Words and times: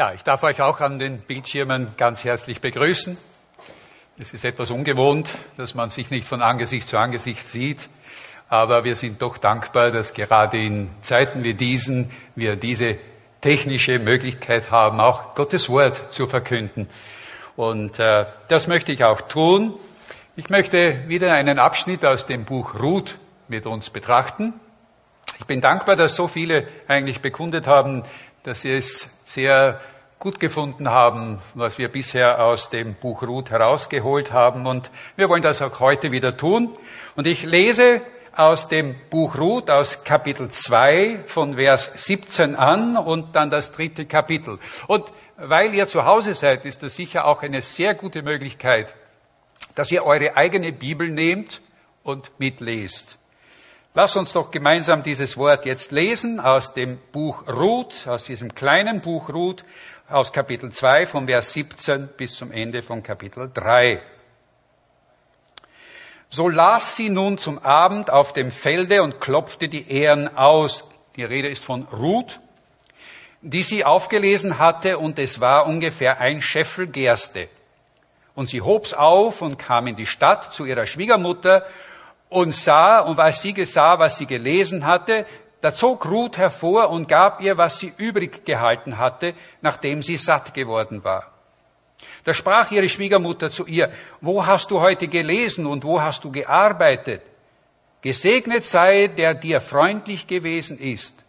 Ja, 0.00 0.14
ich 0.14 0.22
darf 0.22 0.42
euch 0.44 0.62
auch 0.62 0.80
an 0.80 0.98
den 0.98 1.18
Bildschirmen 1.18 1.88
ganz 1.98 2.24
herzlich 2.24 2.62
begrüßen. 2.62 3.18
Es 4.18 4.32
ist 4.32 4.46
etwas 4.46 4.70
ungewohnt, 4.70 5.30
dass 5.58 5.74
man 5.74 5.90
sich 5.90 6.10
nicht 6.10 6.26
von 6.26 6.40
Angesicht 6.40 6.88
zu 6.88 6.96
Angesicht 6.96 7.46
sieht, 7.46 7.90
aber 8.48 8.84
wir 8.84 8.94
sind 8.94 9.20
doch 9.20 9.36
dankbar, 9.36 9.90
dass 9.90 10.14
gerade 10.14 10.56
in 10.56 10.88
Zeiten 11.02 11.44
wie 11.44 11.52
diesen 11.52 12.10
wir 12.34 12.56
diese 12.56 12.96
technische 13.42 13.98
Möglichkeit 13.98 14.70
haben, 14.70 15.00
auch 15.00 15.34
Gottes 15.34 15.68
Wort 15.68 16.10
zu 16.10 16.26
verkünden. 16.26 16.88
Und 17.54 17.98
äh, 17.98 18.24
das 18.48 18.68
möchte 18.68 18.92
ich 18.92 19.04
auch 19.04 19.20
tun. 19.20 19.74
Ich 20.34 20.48
möchte 20.48 21.06
wieder 21.08 21.34
einen 21.34 21.58
Abschnitt 21.58 22.06
aus 22.06 22.24
dem 22.24 22.46
Buch 22.46 22.74
Ruth 22.80 23.18
mit 23.48 23.66
uns 23.66 23.90
betrachten. 23.90 24.54
Ich 25.40 25.46
bin 25.46 25.60
dankbar, 25.60 25.96
dass 25.96 26.16
so 26.16 26.28
viele 26.28 26.68
eigentlich 26.86 27.20
bekundet 27.20 27.66
haben, 27.66 28.04
dass 28.42 28.62
sie 28.62 28.72
es 28.72 29.10
sehr 29.24 29.80
gut 30.18 30.38
gefunden 30.38 30.90
haben, 30.90 31.38
was 31.54 31.78
wir 31.78 31.88
bisher 31.88 32.44
aus 32.44 32.68
dem 32.68 32.94
Buch 32.94 33.22
Ruth 33.22 33.50
herausgeholt 33.50 34.32
haben. 34.32 34.66
Und 34.66 34.90
wir 35.16 35.28
wollen 35.28 35.42
das 35.42 35.62
auch 35.62 35.80
heute 35.80 36.10
wieder 36.10 36.36
tun. 36.36 36.70
Und 37.16 37.26
ich 37.26 37.42
lese 37.42 38.02
aus 38.36 38.68
dem 38.68 38.96
Buch 39.08 39.36
Ruth, 39.36 39.70
aus 39.70 40.04
Kapitel 40.04 40.50
2 40.50 41.24
von 41.26 41.54
Vers 41.54 41.90
17 41.94 42.54
an 42.54 42.96
und 42.96 43.34
dann 43.34 43.50
das 43.50 43.72
dritte 43.72 44.04
Kapitel. 44.06 44.58
Und 44.86 45.04
weil 45.36 45.74
ihr 45.74 45.86
zu 45.86 46.04
Hause 46.04 46.34
seid, 46.34 46.64
ist 46.66 46.82
das 46.82 46.96
sicher 46.96 47.24
auch 47.24 47.42
eine 47.42 47.62
sehr 47.62 47.94
gute 47.94 48.22
Möglichkeit, 48.22 48.94
dass 49.74 49.90
ihr 49.90 50.04
eure 50.04 50.36
eigene 50.36 50.72
Bibel 50.72 51.08
nehmt 51.08 51.62
und 52.02 52.30
mitlest. 52.38 53.19
Lass 53.92 54.14
uns 54.14 54.32
doch 54.32 54.52
gemeinsam 54.52 55.02
dieses 55.02 55.36
Wort 55.36 55.66
jetzt 55.66 55.90
lesen 55.90 56.38
aus 56.38 56.74
dem 56.74 56.98
Buch 57.10 57.48
Ruth, 57.48 58.06
aus 58.06 58.22
diesem 58.22 58.54
kleinen 58.54 59.00
Buch 59.00 59.28
Ruth, 59.30 59.64
aus 60.08 60.32
Kapitel 60.32 60.70
2 60.70 61.06
von 61.06 61.26
Vers 61.26 61.52
17 61.54 62.08
bis 62.16 62.36
zum 62.36 62.52
Ende 62.52 62.82
von 62.82 63.02
Kapitel 63.02 63.50
3. 63.52 64.00
So 66.28 66.48
las 66.48 66.94
sie 66.94 67.08
nun 67.08 67.36
zum 67.36 67.58
Abend 67.64 68.12
auf 68.12 68.32
dem 68.32 68.52
Felde 68.52 69.02
und 69.02 69.20
klopfte 69.20 69.68
die 69.68 69.90
Ähren 69.90 70.36
aus. 70.36 70.84
Die 71.16 71.24
Rede 71.24 71.48
ist 71.48 71.64
von 71.64 71.82
Ruth, 71.88 72.38
die 73.40 73.64
sie 73.64 73.84
aufgelesen 73.84 74.60
hatte, 74.60 74.98
und 74.98 75.18
es 75.18 75.40
war 75.40 75.66
ungefähr 75.66 76.20
ein 76.20 76.42
Scheffel 76.42 76.86
Gerste. 76.86 77.48
Und 78.36 78.46
sie 78.46 78.60
hob's 78.60 78.94
auf 78.94 79.42
und 79.42 79.58
kam 79.58 79.88
in 79.88 79.96
die 79.96 80.06
Stadt 80.06 80.54
zu 80.54 80.64
ihrer 80.64 80.86
Schwiegermutter 80.86 81.66
und 82.30 82.54
sah, 82.54 83.00
und 83.00 83.18
als 83.18 83.42
sie 83.42 83.64
sah, 83.64 83.98
was 83.98 84.16
sie 84.16 84.26
gelesen 84.26 84.86
hatte, 84.86 85.26
da 85.60 85.74
zog 85.74 86.06
Ruth 86.06 86.38
hervor 86.38 86.88
und 86.88 87.06
gab 87.06 87.42
ihr, 87.42 87.58
was 87.58 87.78
sie 87.78 87.92
übrig 87.98 88.46
gehalten 88.46 88.96
hatte, 88.96 89.34
nachdem 89.60 90.00
sie 90.00 90.16
satt 90.16 90.54
geworden 90.54 91.04
war. 91.04 91.30
Da 92.24 92.32
sprach 92.32 92.70
ihre 92.70 92.88
Schwiegermutter 92.88 93.50
zu 93.50 93.66
ihr, 93.66 93.92
wo 94.22 94.46
hast 94.46 94.70
du 94.70 94.80
heute 94.80 95.08
gelesen 95.08 95.66
und 95.66 95.84
wo 95.84 96.00
hast 96.00 96.24
du 96.24 96.32
gearbeitet? 96.32 97.20
Gesegnet 98.00 98.64
sei, 98.64 99.08
der 99.08 99.34
dir 99.34 99.60
freundlich 99.60 100.26
gewesen 100.26 100.78
ist. 100.78 101.22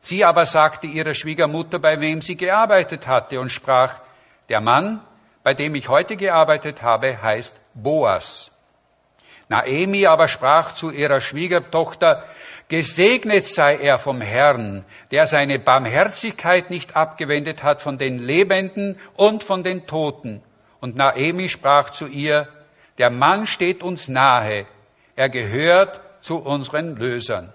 Sie 0.00 0.24
aber 0.24 0.46
sagte 0.46 0.86
ihrer 0.86 1.14
Schwiegermutter, 1.14 1.80
bei 1.80 2.00
wem 2.00 2.20
sie 2.20 2.36
gearbeitet 2.36 3.08
hatte, 3.08 3.40
und 3.40 3.50
sprach, 3.50 4.00
der 4.48 4.60
Mann, 4.60 5.00
bei 5.42 5.54
dem 5.54 5.74
ich 5.74 5.88
heute 5.88 6.16
gearbeitet 6.16 6.82
habe, 6.82 7.20
heißt 7.20 7.56
Boas. 7.74 8.52
Naemi 9.48 10.06
aber 10.06 10.28
sprach 10.28 10.72
zu 10.72 10.90
ihrer 10.90 11.20
Schwiegertochter, 11.20 12.24
Gesegnet 12.68 13.46
sei 13.46 13.76
er 13.76 13.98
vom 13.98 14.20
Herrn, 14.20 14.84
der 15.10 15.26
seine 15.26 15.58
Barmherzigkeit 15.58 16.68
nicht 16.68 16.96
abgewendet 16.96 17.62
hat 17.62 17.80
von 17.80 17.96
den 17.96 18.18
Lebenden 18.18 18.96
und 19.16 19.42
von 19.42 19.64
den 19.64 19.86
Toten. 19.86 20.42
Und 20.80 20.94
Naemi 20.94 21.48
sprach 21.48 21.90
zu 21.90 22.06
ihr, 22.06 22.46
der 22.98 23.08
Mann 23.08 23.46
steht 23.46 23.82
uns 23.82 24.08
nahe, 24.08 24.66
er 25.16 25.30
gehört 25.30 26.02
zu 26.20 26.36
unseren 26.36 26.96
Lösern. 26.96 27.54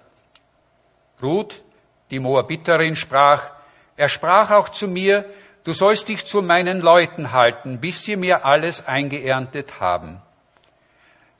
Ruth, 1.22 1.64
die 2.10 2.20
Moabiterin, 2.20 2.96
sprach, 2.96 3.52
er 3.96 4.10
sprach 4.10 4.50
auch 4.50 4.70
zu 4.70 4.88
mir, 4.88 5.26
du 5.64 5.74
sollst 5.74 6.10
dich 6.10 6.26
zu 6.26 6.42
meinen 6.42 6.82
Leuten 6.82 7.32
halten, 7.32 7.80
bis 7.80 8.02
sie 8.04 8.16
mir 8.16 8.46
alles 8.46 8.88
eingeerntet 8.88 9.80
haben. 9.80 10.22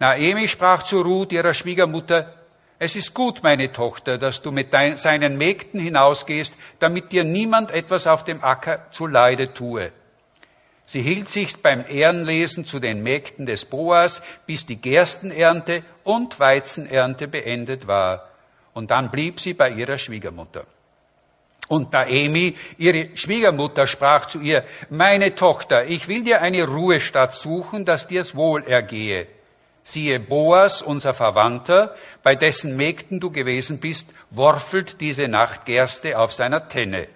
Naemi 0.04 0.50
sprach 0.50 0.84
zu 0.84 1.02
Ruth, 1.02 1.32
ihrer 1.32 1.54
Schwiegermutter, 1.54 2.34
es 2.78 2.98
ist 2.98 3.14
gut, 3.14 3.42
meine 3.42 3.72
Tochter, 3.72 4.18
dass 4.18 4.42
du 4.42 4.52
mit 4.52 4.74
dein, 4.74 4.98
seinen 4.98 5.38
Mägden 5.38 5.80
hinausgehst, 5.80 6.54
damit 6.80 7.14
dir 7.14 7.24
niemand 7.24 7.72
etwas 7.72 8.06
auf 8.06 8.26
dem 8.26 8.44
Acker 8.44 8.88
zu 8.92 9.08
Leide 9.08 9.54
tue. 9.54 9.94
Sie 10.86 11.02
hielt 11.02 11.30
sich 11.30 11.62
beim 11.62 11.86
Ehrenlesen 11.88 12.66
zu 12.66 12.82
den 12.82 13.02
Mägden 13.02 13.46
des 13.46 13.64
Boas, 13.64 14.22
bis 14.46 14.66
die 14.66 14.76
Gerstenernte 14.76 15.84
und 16.04 16.38
Weizenernte 16.38 17.30
beendet 17.30 17.88
war. 17.88 18.28
Und 18.74 18.92
dann 18.92 19.10
blieb 19.10 19.40
sie 19.40 19.54
bei 19.54 19.70
ihrer 19.70 19.98
Schwiegermutter. 19.98 20.66
Und 21.70 21.94
Naemi, 21.94 22.58
ihre 22.78 23.16
Schwiegermutter, 23.16 23.88
sprach 23.88 24.26
zu 24.26 24.42
ihr, 24.42 24.66
meine 24.90 25.34
Tochter, 25.34 25.86
ich 25.86 26.10
will 26.10 26.26
dir 26.26 26.42
eine 26.42 26.68
Ruhestadt 26.68 27.34
suchen, 27.34 27.86
dass 27.86 28.10
dir's 28.10 28.36
wohl 28.36 28.68
ergehe. 28.68 29.28
Siehe, 29.84 30.20
Boas, 30.20 30.82
unser 30.82 31.14
Verwandter, 31.14 31.94
bei 32.24 32.36
dessen 32.36 32.78
Mägden 32.78 33.20
du 33.20 33.32
gewesen 33.32 33.80
bist, 33.80 34.14
worfelt 34.30 35.02
diese 35.02 35.24
Nacht 35.24 35.66
Gerste 35.66 36.18
auf 36.18 36.32
seiner 36.32 36.70
Tenne. 36.70 37.10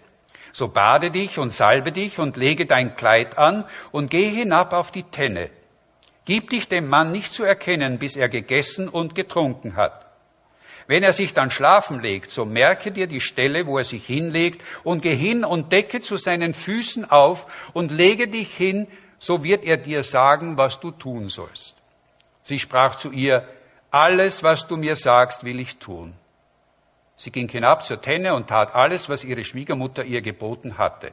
So 0.51 0.67
bade 0.67 1.09
dich 1.11 1.39
und 1.39 1.53
salbe 1.53 1.93
dich 1.93 2.19
und 2.19 2.35
lege 2.35 2.65
dein 2.65 2.95
Kleid 2.95 3.37
an 3.37 3.63
und 3.91 4.11
geh 4.11 4.29
hinab 4.29 4.73
auf 4.73 4.91
die 4.91 5.03
Tenne. 5.03 5.49
Gib 6.25 6.49
dich 6.49 6.67
dem 6.67 6.89
Mann 6.89 7.13
nicht 7.13 7.33
zu 7.33 7.45
erkennen, 7.45 7.99
bis 7.99 8.17
er 8.17 8.27
gegessen 8.27 8.89
und 8.89 9.15
getrunken 9.15 9.77
hat. 9.77 10.05
Wenn 10.87 11.03
er 11.03 11.13
sich 11.13 11.33
dann 11.33 11.51
schlafen 11.51 12.01
legt, 12.01 12.31
so 12.31 12.43
merke 12.43 12.91
dir 12.91 13.07
die 13.07 13.21
Stelle, 13.21 13.65
wo 13.65 13.77
er 13.77 13.85
sich 13.85 14.05
hinlegt, 14.05 14.61
und 14.83 15.01
geh 15.01 15.15
hin 15.15 15.45
und 15.45 15.71
decke 15.71 16.01
zu 16.01 16.17
seinen 16.17 16.53
Füßen 16.53 17.09
auf 17.09 17.71
und 17.73 17.93
lege 17.93 18.27
dich 18.27 18.53
hin, 18.55 18.87
so 19.19 19.43
wird 19.43 19.63
er 19.63 19.77
dir 19.77 20.03
sagen, 20.03 20.57
was 20.57 20.81
du 20.81 20.91
tun 20.91 21.29
sollst. 21.29 21.76
Sie 22.47 22.59
sprach 22.59 22.95
zu 22.95 23.11
ihr, 23.11 23.45
alles, 23.91 24.41
was 24.41 24.67
du 24.67 24.77
mir 24.77 24.95
sagst, 24.95 25.43
will 25.43 25.59
ich 25.59 25.79
tun. 25.79 26.13
Sie 27.17 27.29
ging 27.29 27.49
hinab 27.49 27.83
zur 27.83 28.01
Tenne 28.01 28.35
und 28.35 28.47
tat 28.47 28.73
alles, 28.73 29.09
was 29.09 29.25
ihre 29.25 29.43
Schwiegermutter 29.43 30.05
ihr 30.05 30.21
geboten 30.21 30.77
hatte. 30.77 31.11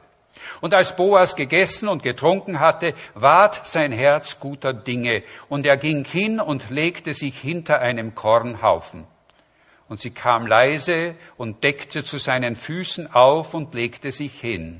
Und 0.61 0.73
als 0.73 0.95
Boas 0.95 1.35
gegessen 1.35 1.89
und 1.89 2.03
getrunken 2.03 2.61
hatte, 2.61 2.93
ward 3.15 3.67
sein 3.67 3.91
Herz 3.91 4.39
guter 4.39 4.71
Dinge, 4.71 5.23
und 5.49 5.65
er 5.65 5.75
ging 5.75 6.05
hin 6.05 6.39
und 6.39 6.69
legte 6.69 7.13
sich 7.13 7.37
hinter 7.37 7.79
einem 7.79 8.15
Kornhaufen. 8.15 9.05
Und 9.89 9.99
sie 9.99 10.11
kam 10.11 10.47
leise 10.47 11.15
und 11.35 11.65
deckte 11.65 12.05
zu 12.05 12.17
seinen 12.17 12.55
Füßen 12.55 13.13
auf 13.13 13.53
und 13.53 13.73
legte 13.73 14.13
sich 14.13 14.39
hin. 14.39 14.79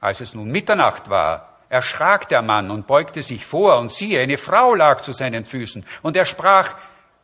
Als 0.00 0.20
es 0.20 0.34
nun 0.34 0.50
Mitternacht 0.50 1.08
war, 1.08 1.49
erschrak 1.70 2.28
der 2.28 2.42
Mann 2.42 2.70
und 2.70 2.86
beugte 2.86 3.22
sich 3.22 3.46
vor, 3.46 3.78
und 3.78 3.90
siehe, 3.90 4.20
eine 4.20 4.36
Frau 4.36 4.74
lag 4.74 5.00
zu 5.00 5.12
seinen 5.12 5.46
Füßen, 5.46 5.86
und 6.02 6.16
er 6.16 6.26
sprach, 6.26 6.76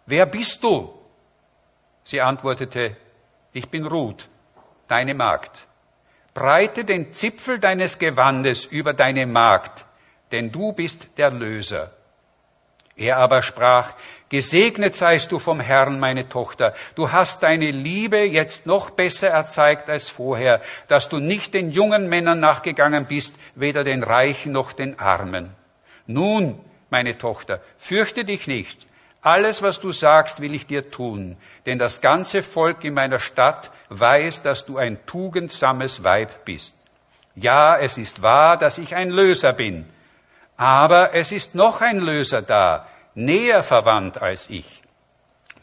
Wer 0.07 0.25
bist 0.25 0.63
du? 0.63 0.95
Sie 2.05 2.21
antwortete, 2.21 2.97
Ich 3.53 3.69
bin 3.69 3.85
Ruth, 3.85 4.29
deine 4.87 5.15
Magd. 5.15 5.67
Breite 6.33 6.85
den 6.85 7.13
Zipfel 7.13 7.59
deines 7.59 7.99
Gewandes 7.99 8.67
über 8.67 8.93
deine 8.93 9.27
Magd, 9.27 9.85
denn 10.31 10.53
du 10.53 10.73
bist 10.73 11.09
der 11.19 11.31
Löser. 11.31 11.96
Er 12.97 13.19
aber 13.19 13.43
sprach, 13.43 13.93
Gesegnet 14.29 14.97
seist 14.97 15.31
du 15.31 15.39
vom 15.39 15.61
Herrn, 15.61 16.01
meine 16.01 16.29
Tochter. 16.29 16.75
Du 16.97 17.13
hast 17.13 17.45
deine 17.45 17.71
Liebe 17.71 18.19
jetzt 18.19 18.67
noch 18.67 18.91
besser 18.91 19.29
erzeigt 19.29 19.89
als 19.89 20.09
vorher, 20.09 20.61
dass 20.89 21.09
du 21.09 21.19
nicht 21.19 21.55
den 21.55 21.71
jungen 21.71 22.09
Männern 22.09 22.41
nachgegangen 22.41 23.07
bist, 23.07 23.37
weder 23.55 23.85
den 23.85 24.03
Reichen 24.03 24.51
noch 24.51 24.73
den 24.73 24.99
Armen. 24.99 25.51
Nun, 26.09 26.59
meine 26.91 27.17
Tochter, 27.19 27.61
fürchte 27.79 28.25
dich 28.25 28.49
nicht. 28.49 28.87
Alles, 29.23 29.63
was 29.63 29.79
du 29.79 29.93
sagst, 29.93 30.41
will 30.41 30.55
ich 30.55 30.67
dir 30.67 30.91
tun, 30.91 31.37
denn 31.67 31.79
das 31.79 32.01
ganze 32.01 32.43
Volk 32.43 32.83
in 32.83 32.95
meiner 32.95 33.21
Stadt 33.21 33.71
weiß, 33.91 34.43
dass 34.43 34.67
du 34.67 34.77
ein 34.77 35.05
tugendsames 35.07 36.03
Weib 36.03 36.45
bist. 36.45 36.75
Ja, 37.37 37.79
es 37.79 37.97
ist 37.97 38.23
wahr, 38.23 38.57
dass 38.57 38.79
ich 38.79 38.97
ein 38.97 39.11
Löser 39.11 39.53
bin, 39.53 39.85
aber 40.57 41.15
es 41.15 41.33
ist 41.33 41.55
noch 41.55 41.81
ein 41.81 41.99
Löser 41.99 42.43
da, 42.43 42.87
näher 43.15 43.63
verwandt 43.63 44.21
als 44.21 44.49
ich. 44.51 44.83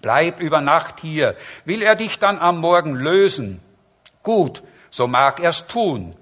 Bleib 0.02 0.40
über 0.42 0.60
Nacht 0.60 1.00
hier. 1.00 1.36
Will 1.66 1.82
er 1.82 1.96
dich 1.96 2.20
dann 2.20 2.38
am 2.38 2.60
Morgen 2.60 2.96
lösen? 2.96 3.62
Gut, 4.22 4.62
so 4.90 5.08
mag 5.08 5.40
er's 5.40 5.68
tun. 5.68 6.16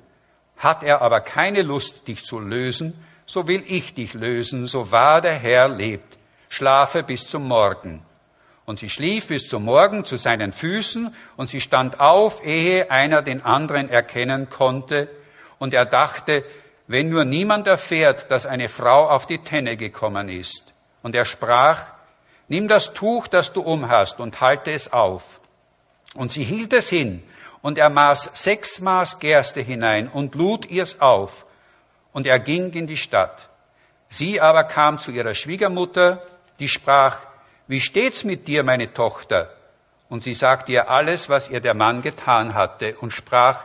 Hat 0.58 0.84
er 0.84 1.02
aber 1.02 1.22
keine 1.22 1.64
Lust, 1.64 2.08
dich 2.08 2.24
zu 2.24 2.40
lösen, 2.40 2.94
so 3.26 3.48
will 3.48 3.64
ich 3.66 3.96
dich 3.96 4.14
lösen, 4.14 4.68
so 4.68 4.92
wahr 4.92 5.22
der 5.22 5.34
Herr 5.34 5.70
lebt. 5.70 6.18
Schlafe 6.50 7.02
bis 7.02 7.28
zum 7.28 7.48
Morgen. 7.48 8.06
Und 8.66 8.78
sie 8.78 8.90
schlief 8.90 9.28
bis 9.28 9.50
zum 9.50 9.66
Morgen 9.66 10.06
zu 10.06 10.18
seinen 10.18 10.52
Füßen, 10.52 11.16
und 11.36 11.48
sie 11.48 11.62
stand 11.62 12.00
auf, 12.00 12.46
ehe 12.46 12.92
einer 12.92 13.22
den 13.22 13.44
anderen 13.44 13.90
erkennen 13.90 14.50
konnte, 14.50 15.10
und 15.58 15.74
er 15.74 15.86
dachte, 15.86 16.44
wenn 16.92 17.10
nur 17.10 17.24
niemand 17.24 17.68
erfährt, 17.68 18.30
dass 18.32 18.46
eine 18.46 18.68
Frau 18.68 19.10
auf 19.10 19.26
die 19.26 19.38
Tenne 19.38 19.78
gekommen 19.78 20.28
ist. 20.28 20.74
Und 21.02 21.16
er 21.16 21.24
sprach, 21.24 21.86
nimm 22.50 22.68
das 22.68 22.94
Tuch, 22.94 23.28
das 23.28 23.54
du 23.54 23.62
umhast, 23.62 24.20
und 24.20 24.42
halte 24.42 24.72
es 24.72 24.92
auf. 24.92 25.40
Und 26.16 26.34
sie 26.34 26.44
hielt 26.44 26.74
es 26.74 26.90
hin, 26.90 27.24
und 27.62 27.78
er 27.78 27.90
maß 27.90 28.32
sechs 28.34 28.82
Maß 28.82 29.20
Gerste 29.20 29.62
hinein 29.62 30.10
und 30.10 30.36
lud 30.36 30.66
ihr's 30.66 31.00
auf. 31.00 31.46
Und 32.12 32.28
er 32.28 32.40
ging 32.40 32.74
in 32.74 32.88
die 32.88 32.98
Stadt. 32.98 33.48
Sie 34.10 34.42
aber 34.42 34.66
kam 34.66 34.98
zu 34.98 35.12
ihrer 35.12 35.34
Schwiegermutter, 35.34 36.22
die 36.60 36.68
sprach, 36.68 37.20
wie 37.68 37.80
steht's 37.80 38.26
mit 38.26 38.50
dir, 38.50 38.64
meine 38.64 38.94
Tochter? 38.94 39.54
Und 40.10 40.24
sie 40.24 40.34
sagte 40.34 40.74
ihr 40.74 40.90
alles, 40.90 41.30
was 41.30 41.50
ihr 41.50 41.62
der 41.62 41.74
Mann 41.74 42.02
getan 42.02 42.54
hatte, 42.54 42.98
und 42.98 43.14
sprach, 43.14 43.64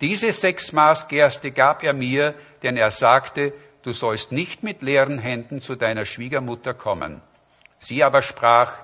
diese 0.00 0.32
sechs 0.32 0.72
Maß 0.72 1.08
Gerste 1.08 1.50
gab 1.50 1.82
er 1.82 1.92
mir, 1.92 2.34
denn 2.62 2.76
er 2.76 2.90
sagte, 2.90 3.52
du 3.82 3.92
sollst 3.92 4.32
nicht 4.32 4.62
mit 4.62 4.82
leeren 4.82 5.18
Händen 5.18 5.60
zu 5.60 5.76
deiner 5.76 6.06
Schwiegermutter 6.06 6.74
kommen. 6.74 7.20
Sie 7.78 8.02
aber 8.02 8.22
sprach, 8.22 8.76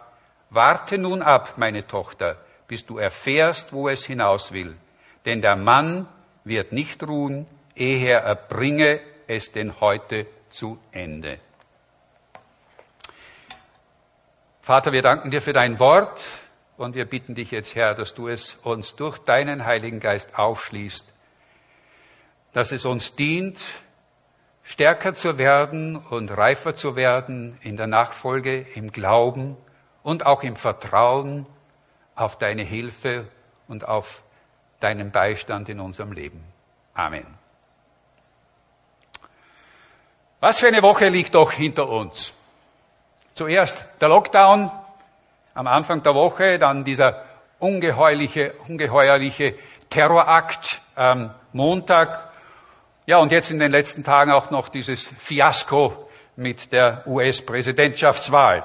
warte 0.51 0.99
nun 0.99 1.23
ab, 1.23 1.55
meine 1.57 1.87
Tochter, 1.87 2.37
bis 2.69 2.87
du 2.87 2.99
erfährst, 2.99 3.73
wo 3.73 3.89
es 3.89 4.05
hinaus 4.05 4.53
will. 4.53 4.77
Denn 5.25 5.43
der 5.43 5.57
Mann 5.57 6.07
wird 6.45 6.73
nicht 6.73 7.03
ruhen, 7.03 7.47
ehe 7.75 8.11
er 8.11 8.21
erbringe 8.21 9.01
es 9.27 9.53
denn 9.53 9.81
heute 9.81 10.27
zu 10.49 10.79
Ende. 10.93 11.39
Vater, 14.61 14.93
wir 14.93 15.03
danken 15.03 15.31
dir 15.31 15.41
für 15.41 15.53
dein 15.53 15.79
Wort 15.79 16.21
und 16.81 16.94
wir 16.94 17.05
bitten 17.05 17.35
dich 17.35 17.50
jetzt, 17.50 17.75
Herr, 17.75 17.94
dass 17.94 18.15
du 18.15 18.29
es 18.29 18.55
uns 18.55 18.97
durch 18.97 19.19
deinen 19.19 19.67
Heiligen 19.67 20.00
Geist 20.00 20.38
aufschließt, 20.38 21.06
dass 22.55 22.73
es 22.73 22.87
uns 22.87 23.15
dient, 23.17 23.61
stärker 24.65 25.12
zu 25.12 25.37
werden 25.37 25.97
und 25.97 26.31
reifer 26.31 26.75
zu 26.75 26.97
werden 26.97 27.59
in 27.61 27.77
der 27.77 27.87
Nachfolge, 27.87 28.67
im 28.75 28.93
Glauben 28.93 29.59
und 30.03 30.25
auch 30.25 30.43
im 30.43 30.56
Vertrauen 30.56 31.47
auf 32.15 32.38
deine 32.38 32.62
Hilfe 32.62 33.29
und 33.69 33.87
auf 33.87 34.23
deinen 34.81 35.11
Beistand 35.11 35.69
in 35.69 35.81
unserem 35.81 36.12
Leben. 36.12 36.43
Amen. 36.94 37.26
Was 40.41 40.61
für 40.61 40.69
eine 40.69 40.83
Woche 40.83 41.09
liegt 41.09 41.35
doch 41.35 41.53
hinter 41.53 41.91
uns. 41.91 42.33
Zuerst 43.35 43.85
der 44.00 44.09
Lockdown 44.09 44.71
am 45.55 45.67
Anfang 45.67 46.02
der 46.02 46.14
Woche, 46.14 46.58
dann 46.58 46.85
dieser 46.85 47.25
ungeheuerliche, 47.58 48.55
ungeheuerliche 48.69 49.55
Terrorakt 49.88 50.81
am 50.94 51.35
Montag. 51.52 52.31
Ja, 53.06 53.19
und 53.19 53.32
jetzt 53.32 53.50
in 53.50 53.58
den 53.58 53.73
letzten 53.73 54.05
Tagen 54.05 54.31
auch 54.32 54.50
noch 54.50 54.69
dieses 54.69 55.08
Fiasko 55.08 56.08
mit 56.37 56.73
der 56.73 57.02
US-Präsidentschaftswahl. 57.06 58.64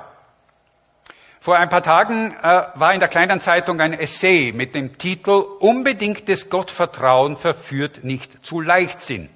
Vor 1.39 1.57
ein 1.57 1.69
paar 1.69 1.83
Tagen 1.83 2.31
äh, 2.31 2.63
war 2.73 2.93
in 2.93 2.99
der 2.99 3.09
kleinen 3.09 3.39
Zeitung 3.39 3.79
ein 3.79 3.93
Essay 3.93 4.51
mit 4.51 4.73
dem 4.73 4.97
Titel 4.97 5.43
Unbedingtes 5.59 6.49
Gottvertrauen 6.49 7.35
verführt 7.35 8.03
nicht 8.03 8.43
zu 8.45 8.61
Leichtsinn. 8.61 9.29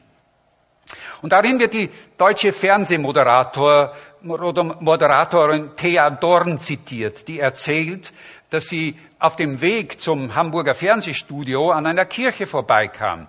Und 1.21 1.33
darin 1.33 1.59
wird 1.59 1.73
die 1.73 1.89
deutsche 2.17 2.51
Fernsehmoderator 2.51 3.93
oder 3.93 3.93
Moderatorin 4.21 5.75
Thea 5.75 6.09
Dorn 6.09 6.59
zitiert, 6.59 7.27
die 7.27 7.39
erzählt, 7.39 8.13
dass 8.49 8.67
sie 8.67 8.97
auf 9.19 9.35
dem 9.35 9.61
Weg 9.61 10.01
zum 10.01 10.35
Hamburger 10.35 10.75
Fernsehstudio 10.75 11.71
an 11.71 11.85
einer 11.85 12.05
Kirche 12.05 12.47
vorbeikam. 12.47 13.27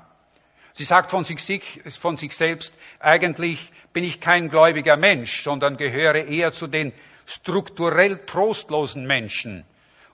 Sie 0.73 0.85
sagt 0.85 1.11
von 1.11 1.25
sich, 1.25 1.81
von 1.99 2.17
sich 2.17 2.37
selbst, 2.37 2.75
eigentlich 3.01 3.71
bin 3.93 4.05
ich 4.05 4.21
kein 4.21 4.49
gläubiger 4.49 4.97
Mensch, 4.97 5.43
sondern 5.43 5.77
gehöre 5.77 6.25
eher 6.25 6.53
zu 6.53 6.67
den 6.67 6.93
strukturell 7.27 8.25
trostlosen 8.27 9.07
Menschen. 9.07 9.65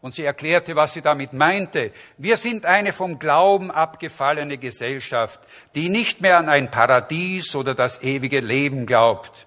Und 0.01 0.15
sie 0.15 0.25
erklärte, 0.25 0.77
was 0.77 0.93
sie 0.93 1.03
damit 1.03 1.33
meinte. 1.33 1.93
Wir 2.17 2.37
sind 2.37 2.65
eine 2.65 2.93
vom 2.93 3.19
Glauben 3.19 3.71
abgefallene 3.71 4.59
Gesellschaft, 4.59 5.41
die 5.75 5.89
nicht 5.89 6.21
mehr 6.21 6.39
an 6.39 6.49
ein 6.49 6.71
Paradies 6.71 7.55
oder 7.55 7.75
das 7.75 8.03
ewige 8.03 8.41
Leben 8.41 8.87
glaubt. 8.87 9.47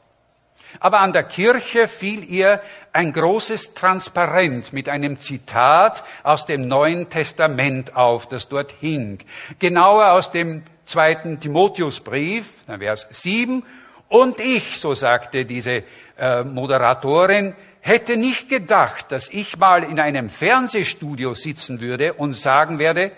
Aber 0.80 1.00
an 1.00 1.14
der 1.14 1.24
Kirche 1.24 1.88
fiel 1.88 2.24
ihr 2.24 2.62
ein 2.94 3.12
großes 3.12 3.74
Transparent 3.74 4.74
mit 4.74 4.90
einem 4.90 5.20
Zitat 5.20 6.04
aus 6.24 6.46
dem 6.46 6.68
Neuen 6.68 7.10
Testament 7.10 7.96
auf, 7.96 8.28
das 8.28 8.48
dort 8.48 8.74
hing. 8.80 9.20
Genauer 9.58 10.12
aus 10.12 10.32
dem 10.32 10.64
zweiten 10.86 11.40
Timotheusbrief, 11.40 12.64
Vers 12.66 13.08
7. 13.10 13.64
Und 14.08 14.40
ich, 14.40 14.80
so 14.80 14.94
sagte 14.96 15.46
diese 15.46 15.84
äh, 16.18 16.44
Moderatorin, 16.44 17.56
hätte 17.82 18.18
nicht 18.18 18.50
gedacht, 18.50 19.12
dass 19.12 19.30
ich 19.30 19.58
mal 19.58 19.84
in 19.84 20.00
einem 20.00 20.30
Fernsehstudio 20.30 21.34
sitzen 21.34 21.82
würde 21.82 22.14
und 22.14 22.34
sagen 22.34 22.80
werde, 22.80 23.12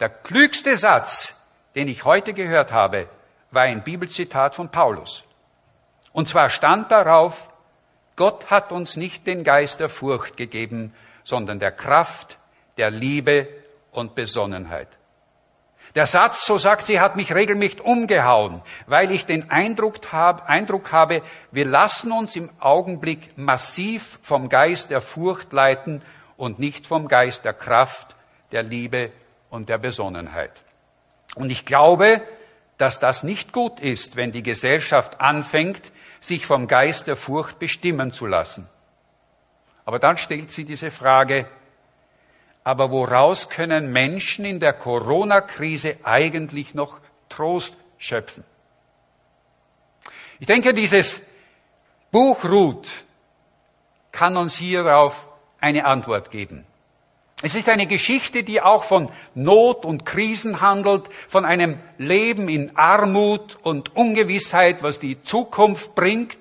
der 0.00 0.08
klügste 0.08 0.76
Satz, 0.76 1.34
den 1.74 1.88
ich 1.88 2.04
heute 2.04 2.32
gehört 2.32 2.72
habe, 2.72 3.08
war 3.50 3.62
ein 3.62 3.82
Bibelzitat 3.82 4.54
von 4.54 4.70
Paulus. 4.70 5.24
Und 6.16 6.30
zwar 6.30 6.48
stand 6.48 6.90
darauf, 6.92 7.50
Gott 8.16 8.50
hat 8.50 8.72
uns 8.72 8.96
nicht 8.96 9.26
den 9.26 9.44
Geist 9.44 9.80
der 9.80 9.90
Furcht 9.90 10.38
gegeben, 10.38 10.94
sondern 11.24 11.58
der 11.58 11.72
Kraft, 11.72 12.38
der 12.78 12.90
Liebe 12.90 13.46
und 13.90 14.14
Besonnenheit. 14.14 14.88
Der 15.94 16.06
Satz, 16.06 16.46
so 16.46 16.56
sagt 16.56 16.86
sie, 16.86 17.00
hat 17.00 17.16
mich 17.16 17.34
regelmäßig 17.34 17.82
umgehauen, 17.82 18.62
weil 18.86 19.10
ich 19.10 19.26
den 19.26 19.50
Eindruck, 19.50 20.10
hab, 20.10 20.48
Eindruck 20.48 20.90
habe, 20.90 21.20
wir 21.52 21.66
lassen 21.66 22.10
uns 22.12 22.34
im 22.34 22.48
Augenblick 22.60 23.36
massiv 23.36 24.18
vom 24.22 24.48
Geist 24.48 24.90
der 24.90 25.02
Furcht 25.02 25.52
leiten 25.52 26.00
und 26.38 26.58
nicht 26.58 26.86
vom 26.86 27.08
Geist 27.08 27.44
der 27.44 27.52
Kraft, 27.52 28.16
der 28.52 28.62
Liebe 28.62 29.10
und 29.50 29.68
der 29.68 29.76
Besonnenheit. 29.76 30.52
Und 31.34 31.50
ich 31.50 31.66
glaube, 31.66 32.22
dass 32.78 33.00
das 33.00 33.22
nicht 33.22 33.52
gut 33.52 33.80
ist, 33.80 34.16
wenn 34.16 34.32
die 34.32 34.42
Gesellschaft 34.42 35.20
anfängt, 35.20 35.92
sich 36.26 36.46
vom 36.46 36.66
Geist 36.66 37.06
der 37.06 37.16
Furcht 37.16 37.58
bestimmen 37.58 38.12
zu 38.12 38.26
lassen. 38.26 38.68
Aber 39.84 39.98
dann 39.98 40.16
stellt 40.16 40.50
sie 40.50 40.64
diese 40.64 40.90
Frage, 40.90 41.46
aber 42.64 42.90
woraus 42.90 43.48
können 43.48 43.92
Menschen 43.92 44.44
in 44.44 44.58
der 44.58 44.72
Corona-Krise 44.72 45.98
eigentlich 46.02 46.74
noch 46.74 46.98
Trost 47.28 47.74
schöpfen? 47.96 48.42
Ich 50.40 50.46
denke, 50.46 50.74
dieses 50.74 51.20
Buch 52.10 52.44
Ruth 52.44 52.88
kann 54.10 54.36
uns 54.36 54.56
hierauf 54.56 55.28
eine 55.60 55.84
Antwort 55.84 56.30
geben. 56.30 56.66
Es 57.42 57.54
ist 57.54 57.68
eine 57.68 57.86
Geschichte, 57.86 58.42
die 58.42 58.62
auch 58.62 58.84
von 58.84 59.10
Not 59.34 59.84
und 59.84 60.06
Krisen 60.06 60.62
handelt, 60.62 61.08
von 61.28 61.44
einem 61.44 61.78
Leben 61.98 62.48
in 62.48 62.76
Armut 62.76 63.58
und 63.62 63.94
Ungewissheit, 63.94 64.82
was 64.82 64.98
die 64.98 65.22
Zukunft 65.22 65.94
bringt. 65.94 66.38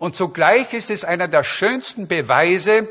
Und 0.00 0.16
zugleich 0.16 0.72
ist 0.74 0.90
es 0.90 1.04
einer 1.04 1.28
der 1.28 1.44
schönsten 1.44 2.08
Beweise, 2.08 2.88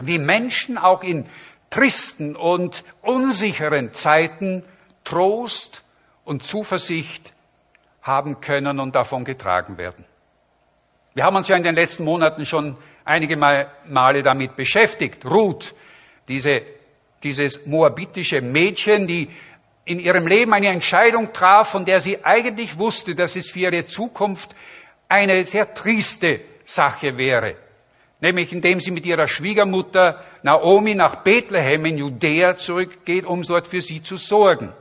wie 0.00 0.18
Menschen 0.18 0.76
auch 0.76 1.02
in 1.02 1.26
tristen 1.70 2.36
und 2.36 2.84
unsicheren 3.00 3.94
Zeiten 3.94 4.62
Trost 5.04 5.82
und 6.24 6.44
Zuversicht 6.44 7.32
haben 8.02 8.42
können 8.42 8.78
und 8.78 8.94
davon 8.94 9.24
getragen 9.24 9.78
werden. 9.78 10.04
Wir 11.14 11.24
haben 11.24 11.36
uns 11.36 11.48
ja 11.48 11.56
in 11.56 11.62
den 11.62 11.74
letzten 11.74 12.04
Monaten 12.04 12.44
schon 12.44 12.76
einige 13.06 13.36
Male 13.38 14.22
damit 14.22 14.54
beschäftigt. 14.54 15.24
Ruth, 15.24 15.74
diese, 16.28 16.62
dieses 17.22 17.66
moabitische 17.66 18.40
Mädchen, 18.40 19.06
die 19.06 19.28
in 19.84 19.98
ihrem 19.98 20.26
Leben 20.26 20.52
eine 20.52 20.68
Entscheidung 20.68 21.32
traf, 21.32 21.70
von 21.70 21.84
der 21.84 22.00
sie 22.00 22.24
eigentlich 22.24 22.78
wusste, 22.78 23.14
dass 23.14 23.36
es 23.36 23.50
für 23.50 23.60
ihre 23.60 23.86
Zukunft 23.86 24.54
eine 25.08 25.44
sehr 25.44 25.74
triste 25.74 26.40
Sache 26.64 27.16
wäre 27.18 27.56
nämlich 28.22 28.52
indem 28.52 28.80
sie 28.80 28.92
mit 28.92 29.04
ihrer 29.04 29.28
Schwiegermutter 29.28 30.22
Naomi 30.42 30.94
nach 30.94 31.16
Bethlehem 31.16 31.84
in 31.84 31.98
Judäa 31.98 32.56
zurückgeht, 32.56 33.26
um 33.26 33.42
dort 33.42 33.66
für 33.66 33.82
sie 33.82 34.02
zu 34.02 34.16
sorgen. 34.16 34.72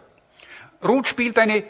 Ruth 0.84 1.08
spielt 1.08 1.38
eine 1.38 1.64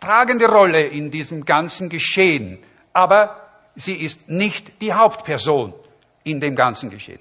tragende 0.00 0.46
Rolle 0.46 0.82
in 0.82 1.10
diesem 1.10 1.44
ganzen 1.44 1.88
Geschehen, 1.88 2.58
aber 2.92 3.40
sie 3.76 3.94
ist 3.94 4.28
nicht 4.28 4.82
die 4.82 4.92
Hauptperson 4.92 5.72
in 6.24 6.40
dem 6.40 6.56
ganzen 6.56 6.90
Geschehen. 6.90 7.20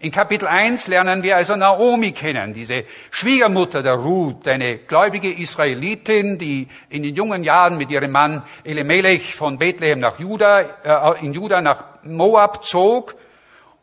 In 0.00 0.10
Kapitel 0.10 0.48
1 0.48 0.88
lernen 0.88 1.22
wir 1.22 1.36
also 1.36 1.56
Naomi 1.56 2.12
kennen, 2.12 2.52
diese 2.52 2.84
Schwiegermutter 3.10 3.82
der 3.82 3.94
Ruth, 3.94 4.46
eine 4.48 4.78
gläubige 4.78 5.32
Israelitin, 5.32 6.38
die 6.38 6.68
in 6.88 7.02
den 7.02 7.14
jungen 7.14 7.44
Jahren 7.44 7.76
mit 7.76 7.90
ihrem 7.90 8.10
Mann 8.10 8.42
Elimelech 8.64 9.34
von 9.34 9.58
Bethlehem 9.58 9.98
nach 9.98 10.18
Juda, 10.18 10.60
äh, 10.60 11.24
in 11.24 11.32
Juda 11.32 11.60
nach 11.60 11.84
Moab 12.02 12.64
zog. 12.64 13.14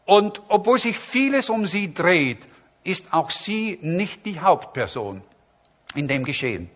Und 0.05 0.41
obwohl 0.49 0.79
sich 0.79 0.97
vieles 0.97 1.49
um 1.49 1.67
sie 1.67 1.93
dreht, 1.93 2.47
ist 2.83 3.13
auch 3.13 3.29
sie 3.29 3.79
nicht 3.81 4.25
die 4.25 4.39
Hauptperson 4.39 5.21
in 5.95 6.07
dem 6.07 6.23
Geschehen. 6.23 6.69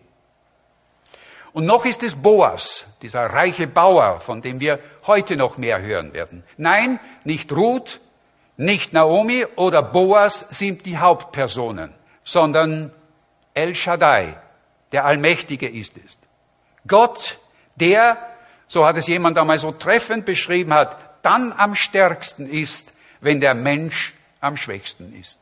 Und 1.52 1.64
noch 1.64 1.86
ist 1.86 2.02
es 2.02 2.14
Boas, 2.14 2.84
dieser 3.00 3.24
reiche 3.24 3.66
Bauer, 3.66 4.20
von 4.20 4.42
dem 4.42 4.60
wir 4.60 4.78
heute 5.06 5.36
noch 5.36 5.56
mehr 5.56 5.80
hören 5.80 6.12
werden. 6.12 6.44
Nein, 6.58 7.00
nicht 7.24 7.50
Ruth, 7.50 8.00
nicht 8.56 8.92
Naomi 8.92 9.44
oder 9.56 9.82
Boas 9.82 10.40
sind 10.50 10.86
die 10.86 10.98
Hauptpersonen, 10.98 11.94
sondern 12.24 12.92
El 13.54 13.74
Shaddai, 13.74 14.38
der 14.92 15.04
Allmächtige 15.04 15.68
ist 15.68 15.94
es. 16.04 16.18
Gott, 16.86 17.38
der, 17.76 18.18
so 18.66 18.86
hat 18.86 18.96
es 18.96 19.06
jemand 19.06 19.38
einmal 19.38 19.58
so 19.58 19.72
treffend 19.72 20.24
beschrieben 20.24 20.72
hat, 20.72 20.96
dann 21.22 21.52
am 21.52 21.74
stärksten 21.74 22.48
ist, 22.48 22.92
wenn 23.20 23.40
der 23.40 23.54
Mensch 23.54 24.14
am 24.40 24.56
schwächsten 24.56 25.12
ist. 25.18 25.38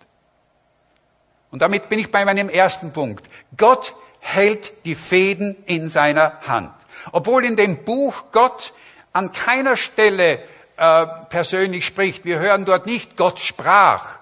Und 1.51 1.63
damit 1.63 1.89
bin 1.89 1.99
ich 1.99 2.11
bei 2.11 2.25
meinem 2.25 2.49
ersten 2.49 2.93
Punkt. 2.93 3.29
Gott 3.57 3.95
hält 4.19 4.73
die 4.85 4.95
Fäden 4.95 5.57
in 5.67 5.89
seiner 5.89 6.41
Hand. 6.49 6.73
Obwohl 7.13 7.45
in 7.45 7.57
dem 7.57 7.85
Buch 7.85 8.25
Gott 8.33 8.73
an 9.13 9.31
keiner 9.33 9.77
Stelle 9.77 10.43
äh, 10.77 11.07
persönlich 11.29 11.87
spricht. 11.87 12.25
Wir 12.25 12.39
hören 12.39 12.65
dort 12.65 12.87
nicht, 12.87 13.17
Gott 13.17 13.39
sprach. 13.39 14.19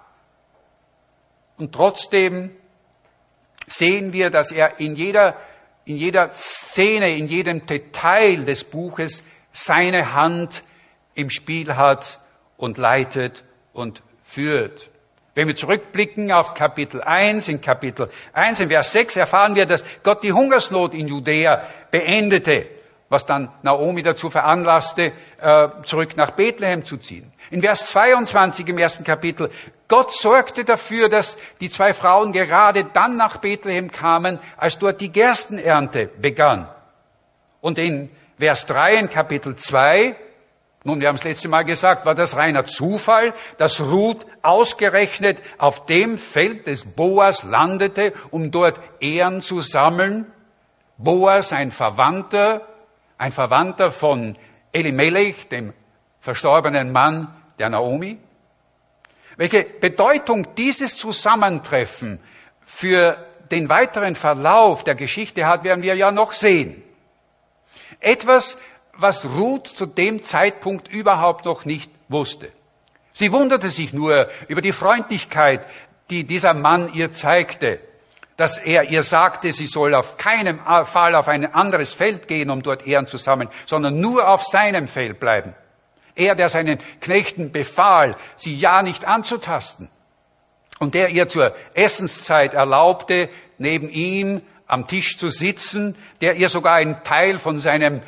Und 1.57 1.75
trotzdem 1.75 2.51
sehen 3.67 4.13
wir, 4.13 4.31
dass 4.31 4.51
er 4.51 4.81
in 4.81 4.97
jeder, 4.97 5.37
in 5.85 5.97
jeder 5.97 6.31
Szene, 6.33 7.17
in 7.17 7.29
jedem 7.29 7.67
Detail 7.67 8.45
des 8.45 8.65
Buches 8.65 9.23
seine 9.51 10.15
Hand 10.15 10.63
im 11.15 11.31
Spiel 11.31 11.77
hat 11.77 12.19
und 12.57 12.79
leitet 12.79 13.45
und 13.73 14.03
führt. 14.23 14.91
Wenn 15.35 15.49
wir 15.49 15.55
zurückblicken 15.55 16.31
auf 16.33 16.53
Kapitel 16.53 17.01
1, 17.01 17.49
in 17.49 17.61
Kapitel 17.61 18.11
1, 18.35 18.61
in 18.61 18.69
Vers 18.69 18.93
6 18.93 19.17
erfahren 19.17 19.55
wir, 19.55 19.65
dass 19.65 19.85
Gott 20.03 20.23
die 20.23 20.33
Hungersnot 20.33 20.93
in 20.95 21.09
Judäa 21.09 21.63
beendete, 21.91 22.69
was 23.13 23.27
dann 23.27 23.51
Naomi 23.63 24.03
dazu 24.03 24.31
veranlasste, 24.31 25.13
äh, 25.39 25.69
zurück 25.85 26.17
nach 26.17 26.31
Bethlehem 26.33 26.85
zu 26.85 26.97
ziehen. 26.97 27.31
In 27.51 27.61
Vers 27.61 27.91
22 27.91 28.67
im 28.67 28.79
ersten 28.79 29.05
Kapitel, 29.05 29.51
Gott 29.87 30.15
sorgte 30.15 30.65
dafür, 30.65 31.11
dass 31.11 31.37
die 31.61 31.69
zwei 31.69 31.93
Frauen 31.93 32.33
gerade 32.33 32.85
dann 32.85 33.19
nach 33.19 33.37
Bethlehem 33.37 33.93
kamen, 33.93 34.39
als 34.57 34.79
dort 34.79 35.03
die 35.03 35.13
Gerstenernte 35.13 36.07
begann. 36.07 36.69
Und 37.61 37.79
in 37.79 38.09
Vers 38.39 38.65
3 38.67 38.95
in 38.95 39.11
Kapitel 39.11 39.55
2 39.55 40.17
nun, 40.85 41.01
wir 41.01 41.07
haben 41.07 41.15
es 41.15 41.23
letzte 41.23 41.49
Mal 41.49 41.63
gesagt, 41.63 42.07
war 42.07 42.17
das 42.17 42.35
reiner 42.37 42.65
Zufall, 42.65 43.35
dass 43.57 43.81
Ruth 43.81 44.27
ausgerechnet 44.43 45.41
auf 45.59 45.87
dem 45.87 46.19
Feld 46.19 46.67
des 46.67 46.85
Boas 46.85 47.45
landete, 47.45 48.13
um 48.33 48.51
dort 48.51 48.81
Ehren 48.99 49.43
zu 49.43 49.61
sammeln? 49.61 50.27
Boas, 50.99 51.53
ein 51.53 51.71
Verwandter, 51.71 52.67
ein 53.23 53.31
Verwandter 53.31 53.93
von 53.93 54.37
Elimelech, 54.73 55.47
dem 55.47 55.73
verstorbenen 56.19 56.91
Mann 56.91 57.33
der 57.57 57.69
Naomi? 57.69 58.19
Welche 59.37 59.63
Bedeutung 59.63 60.57
dieses 60.57 60.97
Zusammentreffen 60.97 62.19
für 62.65 63.17
den 63.53 63.69
weiteren 63.69 64.17
Verlauf 64.17 64.83
der 64.83 64.97
Geschichte 64.97 65.47
hat, 65.47 65.63
werden 65.63 65.85
wir 65.85 65.95
ja 65.95 66.11
noch 66.11 66.33
sehen. 66.33 66.83
Etwas, 68.01 68.59
was 68.95 69.25
Ruth 69.25 69.69
zu 69.69 69.87
dem 69.87 70.25
Zeitpunkt 70.25 70.89
überhaupt 70.89 71.45
noch 71.45 71.65
nicht 71.65 71.93
wusste. 72.09 72.51
Sie 73.13 73.31
wunderte 73.31 73.71
sich 73.71 73.93
nur 73.93 74.29
über 74.49 74.63
die 74.63 74.73
Freundlichkeit, 74.73 75.65
die 76.11 76.25
dieser 76.25 76.55
Mann 76.55 76.93
ihr 76.93 77.13
zeigte, 77.13 77.79
dass 78.37 78.59
er 78.59 78.85
ihr 78.85 79.03
sagte, 79.03 79.53
sie 79.53 79.67
soll 79.67 79.95
auf 79.95 80.17
keinen 80.17 80.59
Fall 80.85 81.15
auf 81.15 81.29
ein 81.29 81.53
anderes 81.55 81.93
Feld 81.93 82.29
gehen, 82.29 82.51
um 82.51 82.63
dort 82.63 82.87
Ehren 82.87 83.07
zu 83.07 83.19
sammeln, 83.19 83.51
sondern 83.67 84.01
nur 84.01 84.29
auf 84.29 84.45
seinem 84.45 84.89
Feld 84.89 85.21
bleiben. 85.21 85.55
Er, 86.15 86.35
der 86.35 86.49
seinen 86.49 86.79
Knechten 87.01 87.53
befahl, 87.53 88.17
sie 88.37 88.55
ja 88.55 88.83
nicht 88.83 89.07
anzutasten. 89.07 89.89
Und 90.79 90.95
der 90.95 91.11
ihr 91.11 91.29
zur 91.29 91.55
Essenszeit 91.75 92.55
erlaubte, 92.55 93.29
neben 93.59 93.89
ihm 93.89 94.43
am 94.67 94.89
Tisch 94.89 95.17
zu 95.17 95.29
sitzen, 95.29 95.95
der 96.21 96.35
ihr 96.35 96.49
sogar 96.49 96.75
einen 96.75 97.03
Teil 97.05 97.39
von 97.39 97.59
seinem 97.59 98.03